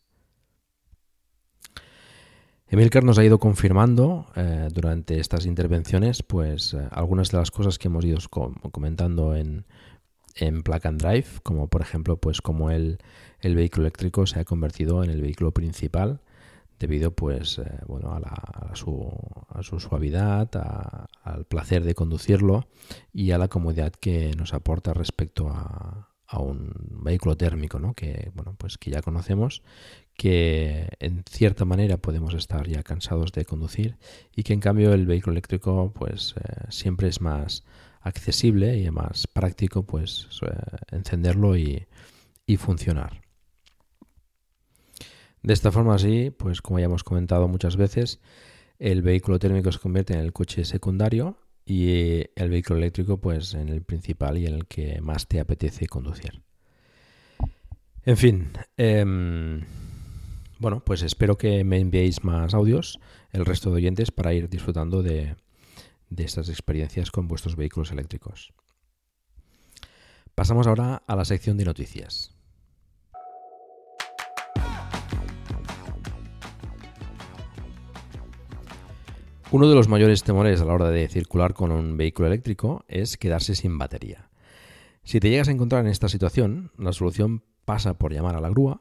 Emilcar 2.68 3.04
nos 3.04 3.16
ha 3.16 3.24
ido 3.24 3.38
confirmando 3.38 4.26
eh, 4.36 4.68
durante 4.70 5.18
estas 5.18 5.46
intervenciones 5.46 6.22
pues 6.22 6.74
eh, 6.74 6.88
algunas 6.90 7.30
de 7.30 7.38
las 7.38 7.50
cosas 7.50 7.78
que 7.78 7.88
hemos 7.88 8.04
ido 8.04 8.18
comentando 8.70 9.34
en, 9.34 9.64
en 10.34 10.62
Plug 10.62 10.86
and 10.86 11.00
Drive, 11.00 11.40
como 11.42 11.68
por 11.68 11.80
ejemplo 11.80 12.18
pues 12.18 12.42
como 12.42 12.70
el, 12.70 12.98
el 13.40 13.54
vehículo 13.54 13.84
eléctrico 13.84 14.26
se 14.26 14.40
ha 14.40 14.44
convertido 14.44 15.02
en 15.02 15.10
el 15.10 15.22
vehículo 15.22 15.52
principal 15.52 16.20
debido 16.78 17.12
pues 17.12 17.58
eh, 17.58 17.80
bueno 17.86 18.12
a, 18.12 18.74
su, 18.74 19.10
a, 19.48 19.62
su, 19.62 19.80
suavidad 19.80 20.50
al 21.22 21.44
placer 21.46 21.84
de 21.84 21.94
conducirlo 21.94 22.68
y 23.12 23.30
a 23.30 23.38
la 23.38 23.48
comodidad 23.48 23.92
que 23.92 24.34
nos 24.36 24.54
aporta 24.54 24.92
respecto 24.92 25.48
a, 25.48 26.10
a 26.26 26.40
un 26.40 26.72
vehículo 27.02 27.36
térmico 27.36 27.78
¿no? 27.78 27.94
que 27.94 28.30
bueno 28.34 28.54
pues 28.58 28.78
que 28.78 28.90
ya 28.90 29.02
conocemos 29.02 29.62
que 30.16 30.88
en 30.98 31.24
cierta 31.28 31.64
manera 31.64 31.98
podemos 31.98 32.34
estar 32.34 32.66
ya 32.66 32.82
cansados 32.82 33.32
de 33.32 33.44
conducir 33.44 33.96
y 34.34 34.42
que 34.42 34.52
en 34.52 34.60
cambio 34.60 34.92
el 34.92 35.06
vehículo 35.06 35.32
eléctrico 35.32 35.92
pues 35.94 36.34
eh, 36.36 36.66
siempre 36.70 37.08
es 37.08 37.20
más 37.20 37.64
accesible 38.00 38.78
y 38.78 38.90
más 38.90 39.26
práctico 39.26 39.84
pues 39.84 40.28
eh, 40.42 40.76
encenderlo 40.92 41.56
y, 41.56 41.86
y 42.46 42.56
funcionar. 42.56 43.25
De 45.46 45.52
esta 45.52 45.70
forma, 45.70 45.94
así, 45.94 46.30
pues 46.30 46.60
como 46.60 46.80
ya 46.80 46.86
hemos 46.86 47.04
comentado 47.04 47.46
muchas 47.46 47.76
veces, 47.76 48.18
el 48.80 49.02
vehículo 49.02 49.38
térmico 49.38 49.70
se 49.70 49.78
convierte 49.78 50.12
en 50.12 50.18
el 50.18 50.32
coche 50.32 50.64
secundario 50.64 51.38
y 51.64 52.24
el 52.34 52.50
vehículo 52.50 52.78
eléctrico 52.80 53.18
pues 53.18 53.54
en 53.54 53.68
el 53.68 53.82
principal 53.82 54.38
y 54.38 54.46
en 54.46 54.54
el 54.54 54.66
que 54.66 55.00
más 55.00 55.28
te 55.28 55.38
apetece 55.38 55.86
conducir. 55.86 56.42
En 58.04 58.16
fin, 58.16 58.48
em, 58.76 59.62
bueno, 60.58 60.82
pues 60.84 61.02
espero 61.02 61.38
que 61.38 61.62
me 61.62 61.78
enviéis 61.78 62.24
más 62.24 62.52
audios, 62.52 62.98
el 63.30 63.46
resto 63.46 63.70
de 63.70 63.76
oyentes, 63.76 64.10
para 64.10 64.34
ir 64.34 64.48
disfrutando 64.48 65.04
de, 65.04 65.36
de 66.10 66.24
estas 66.24 66.48
experiencias 66.48 67.12
con 67.12 67.28
vuestros 67.28 67.54
vehículos 67.54 67.92
eléctricos. 67.92 68.52
Pasamos 70.34 70.66
ahora 70.66 71.04
a 71.06 71.14
la 71.14 71.24
sección 71.24 71.56
de 71.56 71.66
noticias. 71.66 72.35
Uno 79.52 79.68
de 79.68 79.76
los 79.76 79.86
mayores 79.86 80.24
temores 80.24 80.60
a 80.60 80.64
la 80.64 80.74
hora 80.74 80.90
de 80.90 81.06
circular 81.06 81.54
con 81.54 81.70
un 81.70 81.96
vehículo 81.96 82.26
eléctrico 82.26 82.84
es 82.88 83.16
quedarse 83.16 83.54
sin 83.54 83.78
batería. 83.78 84.28
Si 85.04 85.20
te 85.20 85.30
llegas 85.30 85.46
a 85.46 85.52
encontrar 85.52 85.84
en 85.84 85.90
esta 85.90 86.08
situación, 86.08 86.72
la 86.76 86.92
solución 86.92 87.44
pasa 87.64 87.94
por 87.94 88.12
llamar 88.12 88.34
a 88.34 88.40
la 88.40 88.50
grúa 88.50 88.80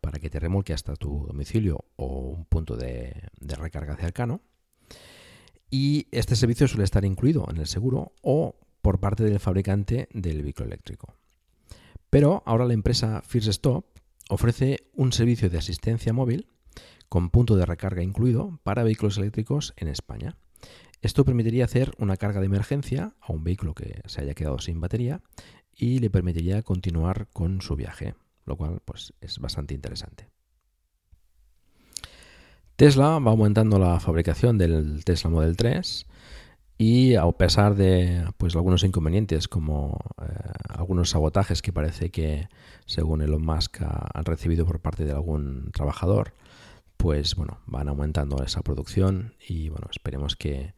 para 0.00 0.20
que 0.20 0.30
te 0.30 0.38
remolque 0.38 0.72
hasta 0.72 0.94
tu 0.94 1.26
domicilio 1.26 1.86
o 1.96 2.06
un 2.20 2.44
punto 2.44 2.76
de, 2.76 3.30
recarga 3.40 3.96
cercano. 3.96 4.42
Y 5.70 6.06
este 6.12 6.36
servicio 6.36 6.68
suele 6.68 6.84
estar 6.84 7.04
incluido 7.04 7.44
en 7.50 7.56
el 7.56 7.66
seguro 7.66 8.12
o 8.22 8.60
por 8.82 9.00
parte 9.00 9.24
del 9.24 9.40
fabricante 9.40 10.08
del 10.12 10.44
vehículo 10.44 10.66
eléctrico. 10.66 11.16
Pero 12.10 12.44
ahora 12.46 12.64
la 12.64 12.74
empresa 12.74 13.22
First 13.22 13.48
Stop 13.48 13.86
ofrece 14.30 14.86
un 14.94 15.12
servicio 15.12 15.50
de 15.50 15.58
asistencia 15.58 16.12
móvil 16.12 16.46
con 17.08 17.30
punto 17.30 17.56
de 17.56 17.66
recarga 17.66 18.02
incluido 18.02 18.58
para 18.62 18.82
vehículos 18.82 19.18
eléctricos 19.18 19.74
en 19.76 19.88
España. 19.88 20.36
Esto 21.02 21.24
permitiría 21.24 21.64
hacer 21.64 21.92
una 21.98 22.16
carga 22.16 22.40
de 22.40 22.46
emergencia 22.46 23.14
a 23.20 23.32
un 23.32 23.44
vehículo 23.44 23.74
que 23.74 24.02
se 24.06 24.22
haya 24.22 24.34
quedado 24.34 24.58
sin 24.58 24.80
batería 24.80 25.20
y 25.74 25.98
le 25.98 26.10
permitiría 26.10 26.62
continuar 26.62 27.28
con 27.32 27.60
su 27.60 27.76
viaje, 27.76 28.14
lo 28.44 28.56
cual 28.56 28.80
pues, 28.84 29.12
es 29.20 29.38
bastante 29.38 29.74
interesante. 29.74 30.28
Tesla 32.76 33.18
va 33.18 33.30
aumentando 33.30 33.78
la 33.78 34.00
fabricación 34.00 34.58
del 34.58 35.04
Tesla 35.04 35.30
Model 35.30 35.56
3 35.56 36.06
y 36.78 37.14
a 37.14 37.26
pesar 37.32 37.74
de 37.74 38.24
pues, 38.36 38.54
algunos 38.54 38.84
inconvenientes 38.84 39.48
como 39.48 39.98
eh, 40.20 40.26
algunos 40.68 41.10
sabotajes 41.10 41.62
que 41.62 41.72
parece 41.72 42.10
que 42.10 42.48
según 42.84 43.22
Elon 43.22 43.44
Musk 43.44 43.80
han 43.82 44.24
recibido 44.24 44.66
por 44.66 44.80
parte 44.80 45.04
de 45.04 45.12
algún 45.12 45.70
trabajador, 45.72 46.34
pues 46.96 47.34
bueno, 47.34 47.60
van 47.66 47.88
aumentando 47.88 48.42
esa 48.42 48.62
producción 48.62 49.34
y 49.48 49.68
bueno, 49.68 49.88
esperemos 49.90 50.36
que, 50.36 50.74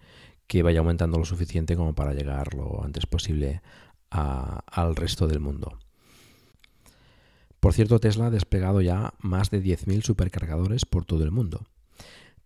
vaya 0.62 0.80
aumentando 0.80 1.18
lo 1.18 1.24
suficiente 1.24 1.76
como 1.76 1.94
para 1.94 2.14
llegar 2.14 2.54
lo 2.54 2.82
antes 2.84 3.06
posible 3.06 3.62
al 4.10 4.96
resto 4.96 5.26
del 5.26 5.40
mundo. 5.40 5.78
Por 7.60 7.74
cierto, 7.74 7.98
Tesla 7.98 8.26
ha 8.26 8.30
desplegado 8.30 8.80
ya 8.80 9.14
más 9.18 9.50
de 9.50 9.62
10.000 9.62 10.02
supercargadores 10.02 10.84
por 10.84 11.04
todo 11.04 11.24
el 11.24 11.32
mundo. 11.32 11.66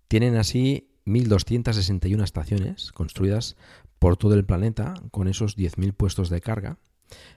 Tienen 0.09 0.37
así 0.37 0.91
1.261 1.07 2.23
estaciones 2.23 2.93
construidas 2.93 3.57
por 3.99 4.17
todo 4.17 4.35
el 4.35 4.45
planeta 4.45 4.95
con 5.11 5.29
esos 5.29 5.57
10.000 5.57 5.93
puestos 5.93 6.31
de 6.31 6.41
carga, 6.41 6.79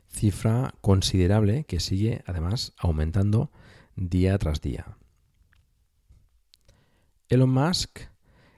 cifra 0.08 0.74
considerable 0.82 1.66
que 1.66 1.80
sigue 1.80 2.24
además 2.26 2.74
aumentando 2.78 3.52
día 3.96 4.38
tras 4.38 4.62
día. 4.62 4.98
Elon 7.28 7.50
Musk, 7.50 8.02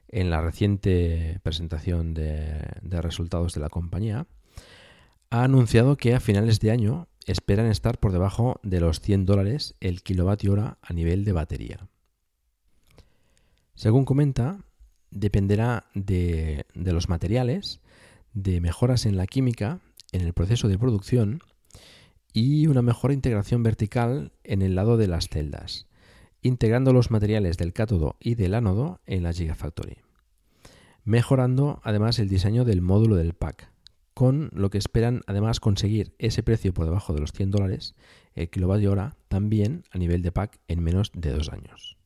en 0.10 0.30
la 0.30 0.42
reciente 0.42 1.40
presentación 1.42 2.14
de, 2.14 2.60
resultados 2.84 3.54
de 3.54 3.62
la 3.62 3.70
compañía, 3.70 4.28
ha 5.30 5.44
anunciado 5.44 5.96
que 5.96 6.14
a 6.14 6.20
finales 6.20 6.60
de 6.60 6.72
año 6.72 7.08
esperan 7.26 7.68
estar 7.68 8.00
por 8.00 8.12
debajo 8.12 8.60
de 8.64 8.82
los 8.82 9.00
100 9.00 9.26
dólares 9.26 9.76
el 9.80 10.02
kilovatio 10.04 10.54
hora 10.54 10.78
a 10.82 10.94
nivel 10.94 11.24
de 11.24 11.32
batería. 11.32 11.88
Según 13.74 14.06
comenta, 14.06 14.60
dependerá 15.12 15.86
de, 15.94 16.66
de, 16.74 16.94
los 16.94 17.10
materiales, 17.10 17.80
de 18.34 18.60
mejoras 18.60 19.06
en 19.06 19.16
la 19.16 19.28
química, 19.28 19.80
en 20.12 20.22
el 20.22 20.34
proceso 20.34 20.68
de 20.68 20.78
producción 20.78 21.42
y 22.34 22.68
una 22.68 22.82
mejor 22.82 23.12
integración 23.12 23.64
vertical 23.64 24.34
en 24.44 24.62
el 24.62 24.76
lado 24.76 24.98
de 24.98 25.08
las 25.08 25.28
celdas, 25.28 25.88
integrando 26.48 26.94
los 26.94 27.12
materiales 27.12 27.58
del 27.58 27.74
cátodo 27.74 28.16
y 28.20 28.36
del 28.36 28.54
ánodo 28.56 29.00
en 29.06 29.24
la 29.24 29.34
Gigafactory, 29.34 29.98
mejorando 31.04 31.80
además 31.84 32.20
el 32.20 32.30
diseño 32.30 32.66
del 32.66 32.82
módulo 32.82 33.16
del 33.16 33.34
pack, 33.34 33.72
con 34.14 34.50
lo 34.54 34.72
que 34.72 34.80
esperan 34.80 35.22
además 35.28 35.60
conseguir 35.60 36.16
ese 36.18 36.42
precio 36.42 36.74
por 36.74 36.86
debajo 36.86 37.14
de 37.14 37.22
los 37.22 37.32
100 37.32 37.52
dólares 37.52 37.96
el 38.34 38.50
kilovatio 38.50 38.92
hora 38.92 39.16
también 39.28 39.84
a 39.92 39.98
nivel 39.98 40.22
de 40.22 40.32
pack 40.32 40.60
en 40.68 40.82
menos 40.82 41.12
de 41.14 41.32
dos 41.32 41.50
años. 41.50 41.98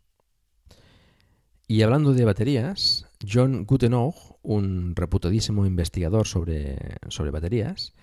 Y 1.67 1.84
hablando 1.84 2.13
de 2.13 2.25
baterías, 2.25 3.08
John 3.25 3.65
Gutenow, 3.65 4.13
un 4.41 4.93
reputadísimo 4.93 5.65
investigador 5.65 6.27
sobre, 6.27 6.97
sobre 7.08 7.32
baterías, 7.32 7.93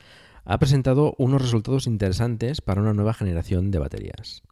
ha 0.46 0.59
presentado 0.59 1.14
unos 1.18 1.42
resultados 1.42 1.87
interesantes 1.87 2.62
para 2.62 2.81
una 2.81 2.94
nueva 2.94 3.12
generación 3.12 3.70
de 3.70 3.79
baterías. 3.79 4.42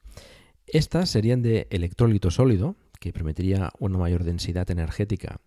Estas 0.67 1.11
serían 1.11 1.43
de 1.43 1.69
electrólito 1.71 2.31
sólido, 2.31 2.77
que 2.99 3.13
permitiría 3.13 3.71
una 3.79 3.99
mayor 3.99 4.25
densidad 4.25 4.71
energética 4.71 5.41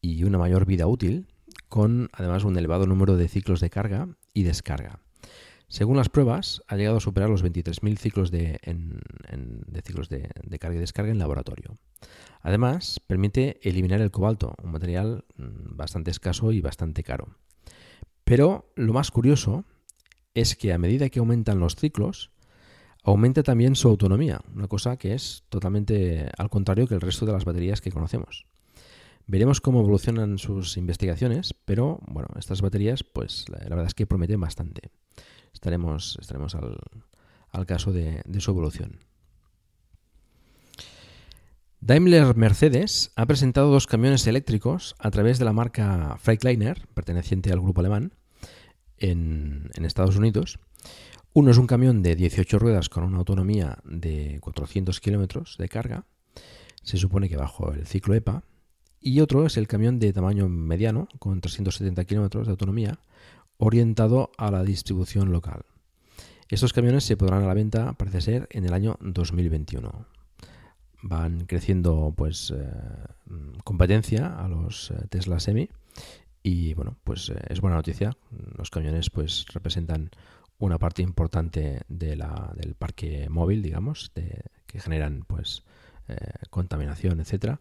y 0.00 0.24
una 0.24 0.38
mayor 0.38 0.66
vida 0.66 0.86
útil, 0.86 1.26
con 1.68 2.08
además 2.12 2.44
un 2.44 2.56
elevado 2.56 2.86
número 2.86 3.16
de 3.16 3.28
ciclos 3.28 3.60
de 3.60 3.70
carga 3.70 4.08
y 4.34 4.42
descarga. 4.42 5.00
Según 5.68 5.96
las 5.96 6.08
pruebas, 6.08 6.62
ha 6.66 6.76
llegado 6.76 6.96
a 6.96 7.00
superar 7.00 7.30
los 7.30 7.44
23.000 7.44 7.96
ciclos 7.96 8.32
de, 8.32 8.58
ciclos 9.84 10.08
de, 10.08 10.28
carga 10.58 10.76
y 10.76 10.80
descarga 10.80 11.12
en 11.12 11.20
laboratorio. 11.20 11.78
Además, 12.40 13.00
permite 13.06 13.60
eliminar 13.62 14.00
el 14.00 14.10
cobalto, 14.10 14.56
un 14.64 14.72
material 14.72 15.24
mm, 15.36 15.76
bastante 15.76 16.10
escaso 16.10 16.50
y 16.50 16.60
bastante 16.60 17.04
caro. 17.04 17.36
Pero 18.24 18.72
lo 18.74 18.92
más 18.92 19.12
curioso 19.12 19.64
es 20.34 20.56
que 20.56 20.72
a 20.72 20.78
medida 20.78 21.08
que 21.08 21.20
aumentan 21.20 21.60
los 21.60 21.76
ciclos, 21.76 22.32
aumenta 23.02 23.42
también 23.42 23.76
su 23.76 23.88
autonomía, 23.88 24.40
una 24.54 24.68
cosa 24.68 24.96
que 24.96 25.14
es 25.14 25.44
totalmente 25.48 26.30
al 26.36 26.50
contrario 26.50 26.86
que 26.86 26.94
el 26.94 27.00
resto 27.00 27.26
de 27.26 27.32
las 27.32 27.44
baterías 27.44 27.80
que 27.80 27.92
conocemos. 27.92 28.46
Veremos 29.26 29.60
cómo 29.60 29.80
evolucionan 29.80 30.38
sus 30.38 30.76
investigaciones, 30.76 31.54
pero 31.64 32.00
bueno, 32.06 32.28
estas 32.36 32.62
baterías, 32.62 33.04
pues 33.04 33.44
la, 33.48 33.58
verdad 33.58 33.86
es 33.86 33.94
que 33.94 34.06
prometen 34.06 34.40
bastante. 34.40 34.90
Estaremos, 35.52 36.18
estaremos 36.20 36.56
al, 36.56 37.66
caso 37.66 37.92
de, 37.92 38.22
de 38.24 38.40
su 38.40 38.50
evolución. 38.50 38.98
Daimler 41.80 42.36
Mercedes 42.36 43.12
ha 43.16 43.24
presentado 43.26 43.70
dos 43.70 43.86
camiones 43.86 44.26
eléctricos 44.26 44.94
a 44.98 45.10
través 45.10 45.38
de 45.38 45.44
la 45.44 45.52
marca 45.52 46.16
Freightliner, 46.20 46.86
perteneciente 46.92 47.52
al 47.52 47.60
grupo 47.60 47.80
alemán, 47.80 48.12
en, 48.98 49.70
en 49.74 49.84
Estados 49.84 50.16
Unidos, 50.16 50.58
uno 51.32 51.50
es 51.50 51.58
un 51.58 51.66
camión 51.66 52.02
de 52.02 52.16
18 52.16 52.58
ruedas 52.58 52.88
con 52.88 53.04
una 53.04 53.18
autonomía 53.18 53.78
de 53.84 54.38
400 54.40 55.00
kilómetros 55.00 55.56
de 55.58 55.68
carga, 55.68 56.04
se 56.82 56.96
supone 56.96 57.28
que 57.28 57.36
bajo 57.36 57.72
el 57.72 57.86
ciclo 57.86 58.14
EPA, 58.14 58.42
y 59.00 59.20
otro 59.20 59.46
es 59.46 59.56
el 59.56 59.68
camión 59.68 59.98
de 59.98 60.12
tamaño 60.12 60.48
mediano 60.48 61.08
con 61.18 61.40
370 61.40 62.04
kilómetros 62.04 62.46
de 62.46 62.50
autonomía, 62.50 62.98
orientado 63.58 64.30
a 64.38 64.50
la 64.50 64.64
distribución 64.64 65.30
local. 65.30 65.64
Estos 66.48 66.72
camiones 66.72 67.04
se 67.04 67.16
podrán 67.16 67.44
a 67.44 67.46
la 67.46 67.54
venta, 67.54 67.92
parece 67.92 68.20
ser, 68.20 68.48
en 68.50 68.64
el 68.64 68.74
año 68.74 68.96
2021. 69.00 70.06
Van 71.02 71.46
creciendo, 71.46 72.12
pues, 72.16 72.52
eh, 72.54 72.70
competencia 73.62 74.36
a 74.36 74.48
los 74.48 74.90
eh, 74.90 75.06
Tesla 75.08 75.38
Semi 75.38 75.68
y, 76.42 76.74
bueno, 76.74 76.96
pues 77.04 77.28
eh, 77.30 77.40
es 77.48 77.60
buena 77.60 77.76
noticia. 77.76 78.16
Los 78.58 78.70
camiones, 78.70 79.10
pues, 79.10 79.46
representan 79.54 80.10
una 80.60 80.78
parte 80.78 81.02
importante 81.02 81.82
del 81.88 82.22
parque 82.78 83.28
móvil, 83.28 83.62
digamos, 83.62 84.12
que 84.66 84.80
generan 84.80 85.24
pues 85.26 85.64
eh, 86.06 86.16
contaminación, 86.50 87.20
etcétera. 87.20 87.60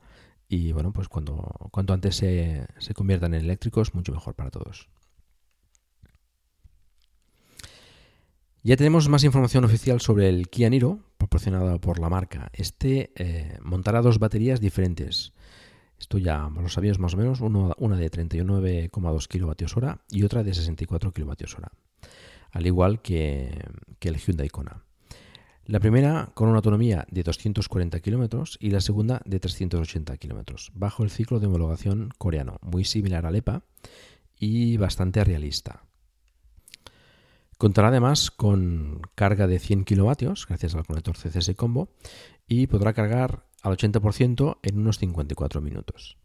Y 0.49 0.73
bueno, 0.73 0.91
pues 0.91 1.07
cuando 1.07 1.69
cuanto 1.71 1.93
antes 1.93 2.17
se, 2.17 2.67
conviertan 2.93 3.33
en 3.33 3.41
eléctricos, 3.41 3.95
mucho 3.95 4.12
mejor 4.12 4.35
para 4.35 4.51
todos. 4.51 4.89
Ya 8.63 8.75
tenemos 8.75 9.07
más 9.07 9.23
información 9.23 9.63
oficial 9.63 10.01
sobre 10.01 10.27
el 10.27 10.49
Kia 10.49 10.69
Niro, 10.69 10.99
proporcionada 11.17 11.79
por 11.79 11.99
la 11.99 12.09
marca. 12.09 12.49
Este 12.51 13.13
eh, 13.15 13.57
montará 13.62 14.01
dos 14.01 14.19
baterías 14.19 14.59
diferentes. 14.59 15.31
Esto 15.97 16.17
ya 16.17 16.49
lo 16.49 16.67
sabíamos 16.67 16.99
más 16.99 17.13
o 17.13 17.17
menos, 17.17 17.39
una 17.39 17.95
de 17.97 18.12
39,2 18.12 19.27
kWh 19.27 19.99
y 20.09 20.23
otra 20.23 20.43
de 20.43 20.53
64 20.53 21.13
kWh 21.13 21.88
al 22.51 22.67
igual 22.67 23.01
que, 23.01 23.65
el 23.99 24.17
Hyundai 24.17 24.49
Kona. 24.49 24.83
La 25.65 25.79
primera 25.79 26.31
con 26.33 26.49
una 26.49 26.57
autonomía 26.57 27.05
de 27.12 27.21
240 27.21 27.99
kilómetros 27.99 28.57
y 28.59 28.71
la 28.71 28.81
segunda 28.81 29.21
de 29.25 29.39
380 29.39 30.17
kilómetros, 30.17 30.71
bajo 30.73 31.03
el 31.03 31.12
ciclo 31.12 31.39
de 31.39 31.47
homologación 31.47 32.09
coreano, 32.17 32.57
muy 32.62 32.85
similar 32.85 33.25
al 33.25 33.35
EPA 33.35 33.62
y 34.39 34.77
bastante 34.77 35.23
realista. 35.23 35.83
Contará 37.59 37.89
además 37.89 38.31
con 38.31 39.01
carga 39.15 39.45
de 39.45 39.59
100 39.59 39.83
kilovatios 39.83 40.47
gracias 40.47 40.75
al 40.75 40.85
conector 40.85 41.17
CCS 41.17 41.55
Combo 41.55 41.89
y 42.47 42.67
podrá 42.67 42.93
cargar 42.93 43.45
al 43.62 43.77
80% 43.77 44.59
en 44.63 44.79
unos 44.79 44.97
54 44.97 45.62
minutos. 45.62 46.17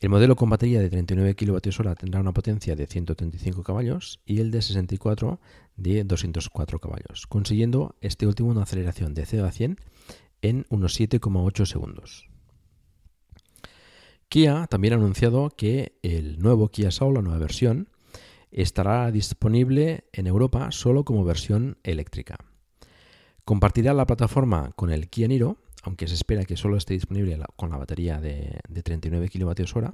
El 0.00 0.10
modelo 0.10 0.36
con 0.36 0.48
batería 0.48 0.80
de 0.80 0.90
39 0.90 1.34
kWh 1.34 1.94
tendrá 1.98 2.20
una 2.20 2.32
potencia 2.32 2.76
de 2.76 2.86
135 2.86 3.64
caballos 3.64 4.20
y 4.24 4.38
el 4.40 4.52
de 4.52 4.62
64 4.62 5.40
de 5.76 6.04
204 6.04 6.78
caballos, 6.78 7.26
consiguiendo 7.26 7.96
este 8.00 8.28
último 8.28 8.50
una 8.50 8.62
aceleración 8.62 9.12
de 9.12 9.26
0 9.26 9.46
a 9.46 9.50
100 9.50 9.76
en 10.42 10.66
unos 10.68 11.00
7,8 11.00 11.66
segundos. 11.66 12.28
Kia 14.28 14.68
también 14.68 14.94
ha 14.94 14.98
anunciado 14.98 15.50
que 15.50 15.98
el 16.02 16.38
nuevo 16.38 16.68
Kia 16.68 16.92
Soul, 16.92 17.14
la 17.14 17.22
nueva 17.22 17.38
versión, 17.38 17.88
estará 18.52 19.10
disponible 19.10 20.04
en 20.12 20.28
Europa 20.28 20.70
solo 20.70 21.04
como 21.04 21.24
versión 21.24 21.78
eléctrica. 21.82 22.36
Compartirá 23.44 23.94
la 23.94 24.06
plataforma 24.06 24.70
con 24.76 24.90
el 24.90 25.08
Kia 25.08 25.26
Niro 25.26 25.56
aunque 25.82 26.06
se 26.06 26.14
espera 26.14 26.44
que 26.44 26.56
solo 26.56 26.76
esté 26.76 26.94
disponible 26.94 27.38
con 27.56 27.70
la 27.70 27.76
batería 27.76 28.20
de, 28.20 28.60
39 28.82 29.28
kWh. 29.28 29.88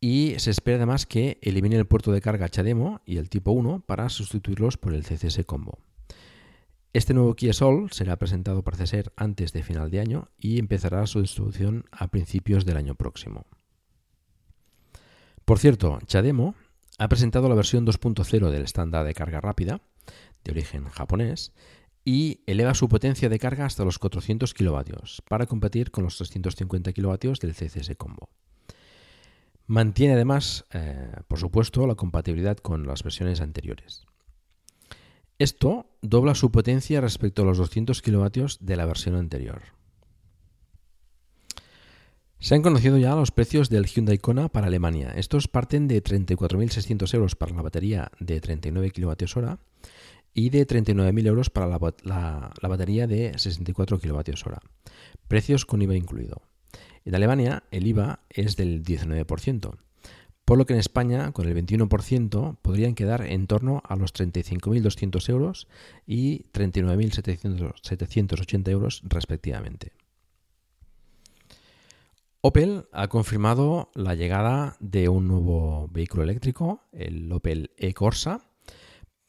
Y 0.00 0.34
se 0.38 0.50
espera 0.50 0.76
además 0.76 1.06
que 1.06 1.38
elimine 1.42 1.76
el 1.76 1.86
puerto 1.86 2.10
de 2.12 2.20
carga 2.20 2.48
CHAdeMO 2.48 3.02
y 3.04 3.18
el 3.18 3.28
tipo 3.28 3.52
1 3.52 3.84
para 3.86 4.08
sustituirlos 4.08 4.76
por 4.76 4.94
el 4.94 5.04
CCS 5.04 5.44
Combo. 5.44 5.78
Este 6.92 7.14
nuevo 7.14 7.34
Kia 7.34 7.52
Soul 7.52 7.92
será 7.92 8.16
presentado 8.16 8.64
parece 8.64 8.86
ser 8.86 9.12
antes 9.16 9.52
de 9.52 9.62
final 9.62 9.90
de 9.90 10.00
año 10.00 10.28
y 10.38 10.58
empezará 10.58 11.06
su 11.06 11.20
distribución 11.20 11.84
a 11.92 12.08
principios 12.08 12.64
del 12.64 12.78
año 12.78 12.94
próximo. 12.94 13.46
Por 15.44 15.58
cierto, 15.58 15.98
CHAdeMO 16.06 16.54
ha 16.98 17.08
presentado 17.08 17.48
la 17.48 17.54
versión 17.54 17.86
2.0 17.86 18.50
del 18.50 18.62
estándar 18.62 19.04
de 19.04 19.14
carga 19.14 19.40
rápida, 19.40 19.80
de 20.44 20.52
origen 20.52 20.84
japonés, 20.88 21.52
y 22.04 22.40
eleva 22.46 22.74
su 22.74 22.88
potencia 22.88 23.28
de 23.28 23.38
carga 23.38 23.66
hasta 23.66 23.84
los 23.84 23.98
400 23.98 24.54
kilovatios 24.54 25.22
para 25.28 25.46
competir 25.46 25.90
con 25.90 26.04
los 26.04 26.16
350 26.16 26.92
kilovatios 26.92 27.40
del 27.40 27.54
CCS 27.54 27.96
Combo. 27.96 28.30
Mantiene 29.66 30.14
además, 30.14 30.64
eh, 30.72 31.12
por 31.28 31.38
supuesto, 31.38 31.86
la 31.86 31.94
compatibilidad 31.94 32.56
con 32.56 32.86
las 32.86 33.02
versiones 33.04 33.40
anteriores. 33.40 34.04
Esto 35.38 35.86
dobla 36.02 36.34
su 36.34 36.50
potencia 36.50 37.00
respecto 37.00 37.42
a 37.42 37.44
los 37.44 37.58
200 37.58 38.02
kilovatios 38.02 38.58
de 38.60 38.76
la 38.76 38.86
versión 38.86 39.14
anterior. 39.14 39.62
Se 42.40 42.54
han 42.54 42.62
conocido 42.62 42.96
ya 42.98 43.14
los 43.14 43.30
precios 43.30 43.68
del 43.68 43.86
Hyundai 43.86 44.18
Kona 44.18 44.48
para 44.48 44.66
Alemania. 44.66 45.12
Estos 45.14 45.46
parten 45.46 45.88
de 45.88 46.02
34.600 46.02 47.14
euros 47.14 47.36
para 47.36 47.54
la 47.54 47.62
batería 47.62 48.10
de 48.18 48.40
39 48.40 48.90
kWh 48.90 49.58
y 50.34 50.50
de 50.50 50.66
39.000 50.66 51.26
euros 51.26 51.48
para 51.50 51.66
la, 51.66 51.78
batería 52.62 53.06
de 53.06 53.38
64 53.38 53.98
kWh. 53.98 54.56
Precios 55.28 55.64
con 55.66 55.82
IVA 55.82 55.96
incluido. 55.96 56.40
En 57.04 57.14
Alemania 57.14 57.64
el 57.70 57.86
IVA 57.86 58.20
es 58.28 58.56
del 58.56 58.82
19%, 58.84 59.76
por 60.44 60.58
lo 60.58 60.66
que 60.66 60.74
en 60.74 60.80
España 60.80 61.32
con 61.32 61.48
el 61.48 61.56
21% 61.56 62.58
podrían 62.60 62.94
quedar 62.94 63.22
en 63.22 63.46
torno 63.46 63.82
a 63.88 63.96
los 63.96 64.12
35.200 64.14 65.30
euros 65.30 65.68
y 66.06 66.44
39.780 66.52 68.68
euros 68.68 69.00
respectivamente. 69.04 69.92
Opel 72.42 72.86
ha 72.92 73.08
confirmado 73.08 73.90
la 73.94 74.14
llegada 74.14 74.76
de 74.80 75.10
un 75.10 75.28
nuevo 75.28 75.88
vehículo 75.92 76.22
eléctrico, 76.22 76.84
el 76.90 77.30
Opel 77.32 77.72
e-Corsa, 77.76 78.49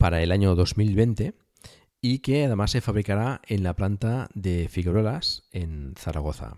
para 0.02 0.24
el 0.24 0.32
año 0.32 0.56
2020 0.56 1.36
y 2.02 2.20
que 2.20 2.46
además 2.46 2.72
se 2.72 2.82
fabricará 2.82 3.40
en 3.48 3.62
la 3.62 3.76
planta 3.76 4.30
de 4.34 4.68
Figueroas 4.68 5.44
en 5.52 5.94
Zaragoza. 5.96 6.58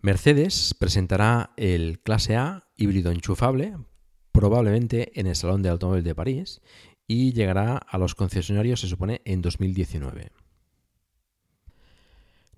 Mercedes 0.00 0.76
presentará 0.78 1.50
el 1.56 1.98
clase 1.98 2.36
A 2.36 2.68
híbrido 2.76 3.10
enchufable, 3.10 3.78
probablemente 4.30 5.18
en 5.18 5.26
el 5.26 5.34
Salón 5.34 5.62
de 5.62 5.70
Automóvil 5.70 6.04
de 6.04 6.14
París, 6.14 6.60
y 7.08 7.32
llegará 7.32 7.76
a 7.76 7.98
los 7.98 8.14
concesionarios, 8.14 8.80
se 8.80 8.86
supone, 8.86 9.22
en 9.24 9.42
2019. 9.42 10.30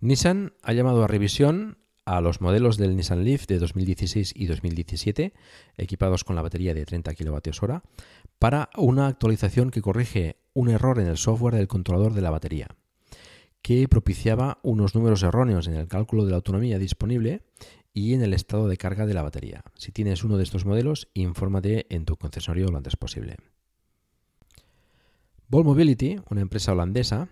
Nissan 0.01 0.53
ha 0.63 0.75
llamado 0.75 1.03
a 1.03 1.09
revisión 1.09 1.79
a 2.05 2.21
los 2.21 2.41
modelos 2.41 2.77
del 2.77 2.97
Nissan 2.97 3.25
Leaf 3.25 3.47
de 3.47 3.59
2016 3.59 4.33
y 4.37 4.47
2017, 4.47 5.33
equipados 5.77 6.25
con 6.25 6.37
la 6.37 6.43
batería 6.43 6.75
de 6.75 6.85
30 6.85 7.15
kWh, 7.15 7.81
para 8.39 8.71
una 8.77 9.07
actualización 9.07 9.71
que 9.71 9.83
corrige 9.83 10.37
un 10.55 10.69
error 10.69 10.99
en 10.99 11.07
el 11.07 11.17
software 11.17 11.55
del 11.55 11.69
controlador 11.69 12.15
de 12.15 12.23
la 12.23 12.31
batería, 12.31 12.69
que 13.63 13.87
propiciaba 13.89 14.59
unos 14.63 14.95
números 14.95 15.23
erróneos 15.23 15.69
en 15.69 15.75
el 15.75 15.89
cálculo 15.89 16.25
de 16.25 16.31
la 16.31 16.37
autonomía 16.37 16.79
disponible 16.79 17.43
y 17.95 18.15
en 18.15 18.23
el 18.23 18.35
estado 18.35 18.69
de 18.69 18.77
carga 18.77 19.07
de 19.07 19.15
la 19.15 19.23
batería. 19.23 19.63
Si 19.77 19.93
tienes 19.93 20.25
uno 20.25 20.37
de 20.37 20.45
estos 20.45 20.65
modelos, 20.65 21.09
infórmate 21.15 21.87
en 21.95 22.05
tu 22.05 22.17
concesionario 22.17 22.69
lo 22.69 22.79
antes 22.79 22.97
posible. 22.97 23.37
Vol 25.49 25.65
Mobility, 25.65 26.19
una 26.31 26.41
empresa 26.41 26.73
holandesa, 26.73 27.29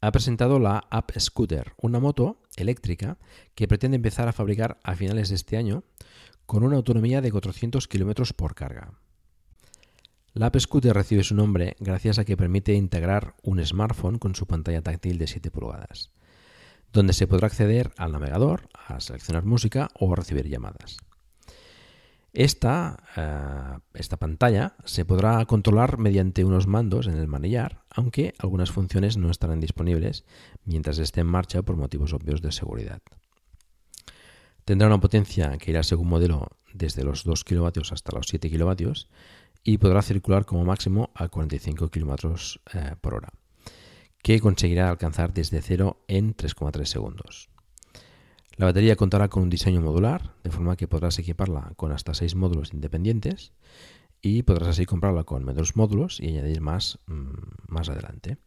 ha 0.00 0.12
presentado 0.12 0.58
la 0.58 0.86
App 0.90 1.10
Scooter, 1.18 1.74
una 1.76 2.00
moto 2.00 2.38
eléctrica 2.60 3.18
que 3.54 3.68
pretende 3.68 3.96
empezar 3.96 4.28
a 4.28 4.32
fabricar 4.32 4.78
a 4.82 4.94
finales 4.94 5.28
de 5.28 5.34
este 5.34 5.56
año 5.56 5.84
con 6.46 6.64
una 6.64 6.76
autonomía 6.76 7.20
de 7.20 7.30
400 7.30 7.86
km 7.88 8.34
por 8.34 8.54
carga. 8.54 8.92
La 10.32 10.46
App 10.46 10.58
Scooter 10.58 10.94
recibe 10.94 11.24
su 11.24 11.34
nombre 11.34 11.76
gracias 11.80 12.18
a 12.18 12.24
que 12.24 12.36
permite 12.36 12.74
integrar 12.74 13.34
un 13.42 13.64
smartphone 13.64 14.18
con 14.18 14.34
su 14.34 14.46
pantalla 14.46 14.82
táctil 14.82 15.18
de 15.18 15.26
7 15.26 15.50
pulgadas, 15.50 16.12
donde 16.92 17.12
se 17.12 17.26
podrá 17.26 17.48
acceder 17.48 17.92
al 17.96 18.12
navegador, 18.12 18.68
a 18.72 19.00
seleccionar 19.00 19.44
música 19.44 19.88
o 19.98 20.12
a 20.12 20.16
recibir 20.16 20.48
llamadas. 20.48 20.98
Esta, 22.32 23.02
eh, 23.16 23.78
esta, 23.94 24.16
pantalla 24.16 24.76
se 24.84 25.04
podrá 25.04 25.44
controlar 25.46 25.98
mediante 25.98 26.44
unos 26.44 26.68
mandos 26.68 27.08
en 27.08 27.16
el 27.16 27.26
manillar, 27.26 27.82
aunque 27.90 28.34
algunas 28.38 28.70
funciones 28.70 29.16
no 29.16 29.30
estarán 29.30 29.60
disponibles 29.60 30.24
mientras 30.64 30.98
esté 30.98 31.22
en 31.22 31.26
marcha 31.26 31.62
por 31.62 31.76
motivos 31.76 32.12
obvios 32.12 32.40
de 32.40 32.52
seguridad. 32.52 33.02
Tendrá 34.64 34.86
una 34.86 35.00
potencia 35.00 35.58
que 35.58 35.72
irá 35.72 35.82
según 35.82 36.08
modelo 36.08 36.46
desde 36.72 37.02
los 37.02 37.24
2 37.24 37.42
kW 37.42 37.66
hasta 37.90 38.16
los 38.16 38.26
7 38.28 38.48
kW 38.48 38.92
y 39.64 39.78
podrá 39.78 40.00
circular 40.00 40.46
como 40.46 40.64
máximo 40.64 41.10
a 41.14 41.28
45 41.28 41.90
km 41.90 42.60
eh, 42.74 42.94
por 43.00 43.14
hora, 43.14 43.32
que 44.22 44.38
conseguirá 44.38 44.88
alcanzar 44.88 45.32
desde 45.32 45.62
cero 45.62 46.04
en 46.06 46.36
3,3 46.36 46.84
segundos. 46.84 47.49
La 48.56 48.66
batería 48.66 48.96
contará 48.96 49.28
con 49.28 49.44
un 49.44 49.50
diseño 49.50 49.80
modular, 49.80 50.34
de 50.44 50.50
forma 50.50 50.76
que 50.76 50.88
podrás 50.88 51.18
equiparla 51.18 51.72
con 51.76 51.92
hasta 51.92 52.14
6 52.14 52.34
módulos 52.34 52.72
independientes 52.72 53.52
y 54.20 54.42
podrás 54.42 54.68
así 54.68 54.86
comprarla 54.86 55.24
con 55.24 55.44
menos 55.44 55.76
módulos 55.76 56.20
y 56.20 56.28
añadir 56.28 56.60
más 56.60 56.98
mm, 57.06 57.30
más 57.68 57.88
adelante. 57.88 58.38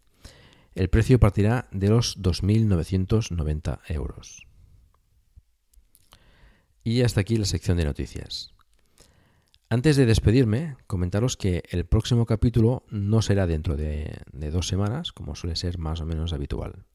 El 0.75 0.89
precio 0.89 1.19
partirá 1.19 1.67
de 1.71 1.89
los 1.89 2.19
2.990 2.21 3.79
euros. 3.89 4.47
Y 6.83 7.01
hasta 7.01 7.21
aquí 7.21 7.37
la 7.37 7.45
sección 7.45 7.77
de 7.77 7.85
noticias. 7.85 8.53
Antes 9.69 9.95
de 9.95 10.05
despedirme, 10.05 10.75
comentaros 10.87 11.37
que 11.37 11.63
el 11.69 11.85
próximo 11.85 12.25
capítulo 12.25 12.83
no 12.89 13.21
será 13.21 13.47
dentro 13.47 13.75
de 13.75 14.21
dos 14.31 14.67
semanas, 14.67 15.11
como 15.11 15.35
suele 15.35 15.55
ser 15.55 15.77
más 15.77 16.01
o 16.01 16.05
menos 16.05 16.33
habitual. 16.33 16.85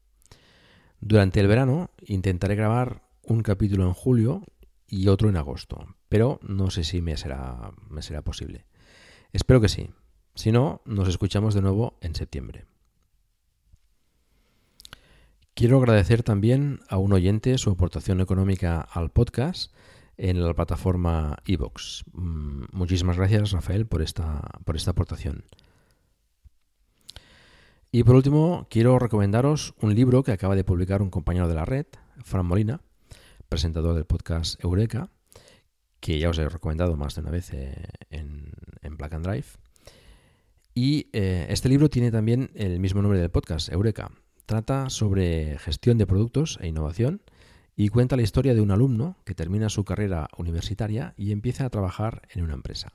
Durante 1.01 1.39
el 1.39 1.47
verano 1.47 1.91
intentaré 2.05 2.55
grabar 2.55 3.03
un 3.23 3.41
capítulo 3.41 3.85
en 3.85 3.93
julio 3.93 4.43
y 4.87 5.07
otro 5.07 5.29
en 5.29 5.37
agosto, 5.37 5.95
pero 6.09 6.39
no 6.41 6.71
sé 6.71 6.83
si 6.83 7.01
me 7.01 7.15
será, 7.15 7.71
posible. 8.23 8.65
Espero 9.31 9.61
que 9.61 9.69
sí. 9.69 9.91
Si 10.35 10.51
no, 10.51 10.81
nos 10.85 11.07
escuchamos 11.07 11.53
de 11.53 11.61
nuevo 11.61 11.97
en 12.01 12.15
septiembre. 12.15 12.65
Quiero 15.53 15.77
agradecer 15.77 16.23
también 16.23 16.79
a 16.89 16.97
un 16.97 17.13
oyente 17.13 17.57
su 17.57 17.69
aportación 17.69 18.21
económica 18.21 18.81
al 18.81 19.11
podcast 19.11 19.73
en 20.17 20.43
la 20.45 20.53
plataforma 20.53 21.37
iVoox. 21.45 22.03
Mm, 22.13 22.63
muchísimas 22.71 23.17
gracias, 23.17 23.51
Rafael, 23.51 23.85
por 23.85 24.01
esta, 24.01 24.41
por 24.65 24.75
esta 24.75 24.91
aportación. 24.91 25.43
Y 27.91 28.03
por 28.03 28.15
último, 28.15 28.67
quiero 28.69 28.99
recomendaros 28.99 29.73
un 29.81 29.95
libro 29.95 30.21
que 30.21 30.31
acaba 30.31 30.55
de 30.55 30.63
publicar 30.63 31.01
un 31.01 31.09
compañero 31.09 31.47
de 31.47 31.55
la 31.55 31.65
red, 31.65 31.87
Fran 32.23 32.45
Molina, 32.45 32.81
presentador 33.49 33.95
del 33.95 34.05
podcast 34.05 34.63
Eureka, 34.63 35.09
que 35.99 36.19
ya 36.19 36.29
os 36.29 36.37
he 36.37 36.47
recomendado 36.47 36.95
más 36.97 37.15
de 37.15 37.21
una 37.21 37.31
vez 37.31 37.51
eh, 37.51 37.73
en, 38.11 38.51
Black 38.95 39.13
and 39.13 39.25
Drive. 39.25 39.47
Y 40.75 41.09
eh, 41.13 41.47
este 41.49 41.67
libro 41.67 41.89
tiene 41.89 42.11
también 42.11 42.51
el 42.53 42.79
mismo 42.79 43.01
nombre 43.01 43.19
del 43.19 43.31
podcast, 43.31 43.69
Eureka. 43.71 44.11
Trata 44.45 44.91
sobre 44.91 45.57
gestión 45.57 45.97
de 45.97 46.05
productos 46.05 46.59
e 46.61 46.67
innovación 46.67 47.23
y 47.75 47.89
cuenta 47.89 48.17
la 48.17 48.21
historia 48.21 48.53
de 48.53 48.61
un 48.61 48.69
alumno 48.69 49.17
que 49.25 49.33
termina 49.33 49.67
su 49.69 49.83
carrera 49.83 50.27
universitaria 50.37 51.15
y 51.17 51.31
empieza 51.31 51.65
a 51.65 51.69
trabajar 51.71 52.21
en 52.29 52.43
una 52.43 52.53
empresa. 52.53 52.93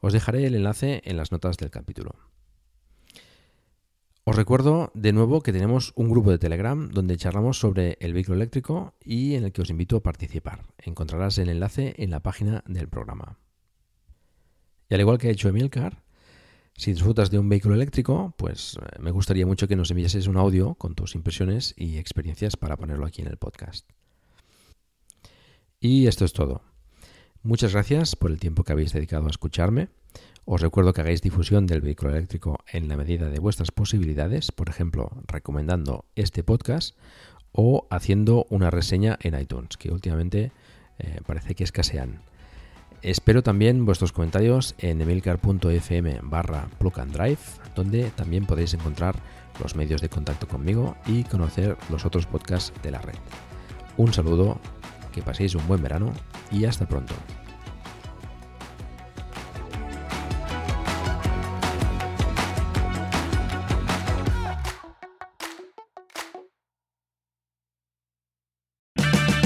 Os 0.00 0.12
dejaré 0.12 0.46
el 0.46 0.56
enlace 0.56 1.00
en 1.06 1.16
las 1.16 1.32
notas 1.32 1.56
del 1.56 1.70
capítulo. 1.70 2.16
Os 4.24 4.36
recuerdo 4.36 4.92
de 4.94 5.12
nuevo 5.12 5.40
que 5.40 5.52
tenemos 5.52 5.92
un 5.96 6.10
grupo 6.10 6.30
de 6.30 6.38
Telegram 6.38 6.90
donde 6.90 7.16
charlamos 7.16 7.58
sobre 7.58 7.96
el 8.00 8.12
vehículo 8.12 8.36
eléctrico 8.36 8.94
y 9.02 9.34
en 9.34 9.44
el 9.44 9.52
que 9.52 9.62
os 9.62 9.70
invito 9.70 9.96
a 9.96 10.02
participar. 10.02 10.62
Encontrarás 10.78 11.38
el 11.38 11.48
enlace 11.48 11.94
en 11.96 12.10
la 12.10 12.20
página 12.20 12.62
del 12.66 12.88
programa. 12.88 13.38
Y 14.88 14.94
al 14.94 15.00
igual 15.00 15.18
que 15.18 15.28
ha 15.28 15.32
hecho 15.32 15.48
Emilcar, 15.48 16.02
si 16.76 16.92
disfrutas 16.92 17.30
de 17.30 17.38
un 17.38 17.48
vehículo 17.48 17.74
eléctrico, 17.74 18.34
pues 18.36 18.76
eh, 18.80 18.98
me 19.00 19.10
gustaría 19.10 19.46
mucho 19.46 19.68
que 19.68 19.76
nos 19.76 19.90
enviases 19.90 20.26
un 20.26 20.36
audio 20.36 20.74
con 20.74 20.94
tus 20.94 21.14
impresiones 21.14 21.74
y 21.76 21.96
experiencias 21.98 22.56
para 22.56 22.76
ponerlo 22.76 23.06
aquí 23.06 23.22
en 23.22 23.28
el 23.28 23.36
podcast. 23.36 23.88
Y 25.80 26.06
esto 26.06 26.24
es 26.24 26.32
todo. 26.32 26.62
Muchas 27.42 27.72
gracias 27.72 28.16
por 28.16 28.30
el 28.30 28.38
tiempo 28.38 28.64
que 28.64 28.72
habéis 28.72 28.92
dedicado 28.92 29.26
a 29.26 29.30
escucharme. 29.30 29.88
Os 30.52 30.60
recuerdo 30.60 30.92
que 30.92 31.00
hagáis 31.00 31.22
difusión 31.22 31.68
del 31.68 31.80
vehículo 31.80 32.10
eléctrico 32.10 32.58
en 32.66 32.88
la 32.88 32.96
medida 32.96 33.30
de 33.30 33.38
vuestras 33.38 33.70
posibilidades, 33.70 34.50
por 34.50 34.68
ejemplo, 34.68 35.12
recomendando 35.28 36.06
este 36.16 36.42
podcast 36.42 36.96
o 37.52 37.86
haciendo 37.88 38.48
una 38.50 38.68
reseña 38.68 39.16
en 39.22 39.38
iTunes, 39.38 39.76
que 39.76 39.92
últimamente 39.92 40.50
eh, 40.98 41.20
parece 41.24 41.54
que 41.54 41.62
escasean. 41.62 42.22
Espero 43.00 43.44
también 43.44 43.86
vuestros 43.86 44.10
comentarios 44.10 44.74
en 44.78 45.00
emilcar.fm 45.00 46.18
barra 46.24 46.66
plug 46.80 46.94
donde 47.76 48.10
también 48.10 48.44
podéis 48.44 48.74
encontrar 48.74 49.14
los 49.62 49.76
medios 49.76 50.00
de 50.00 50.08
contacto 50.08 50.48
conmigo 50.48 50.96
y 51.06 51.22
conocer 51.22 51.76
los 51.90 52.04
otros 52.04 52.26
podcasts 52.26 52.72
de 52.82 52.90
la 52.90 53.00
red. 53.00 53.14
Un 53.96 54.12
saludo, 54.12 54.58
que 55.12 55.22
paséis 55.22 55.54
un 55.54 55.68
buen 55.68 55.80
verano 55.80 56.12
y 56.50 56.64
hasta 56.64 56.88
pronto. 56.88 57.14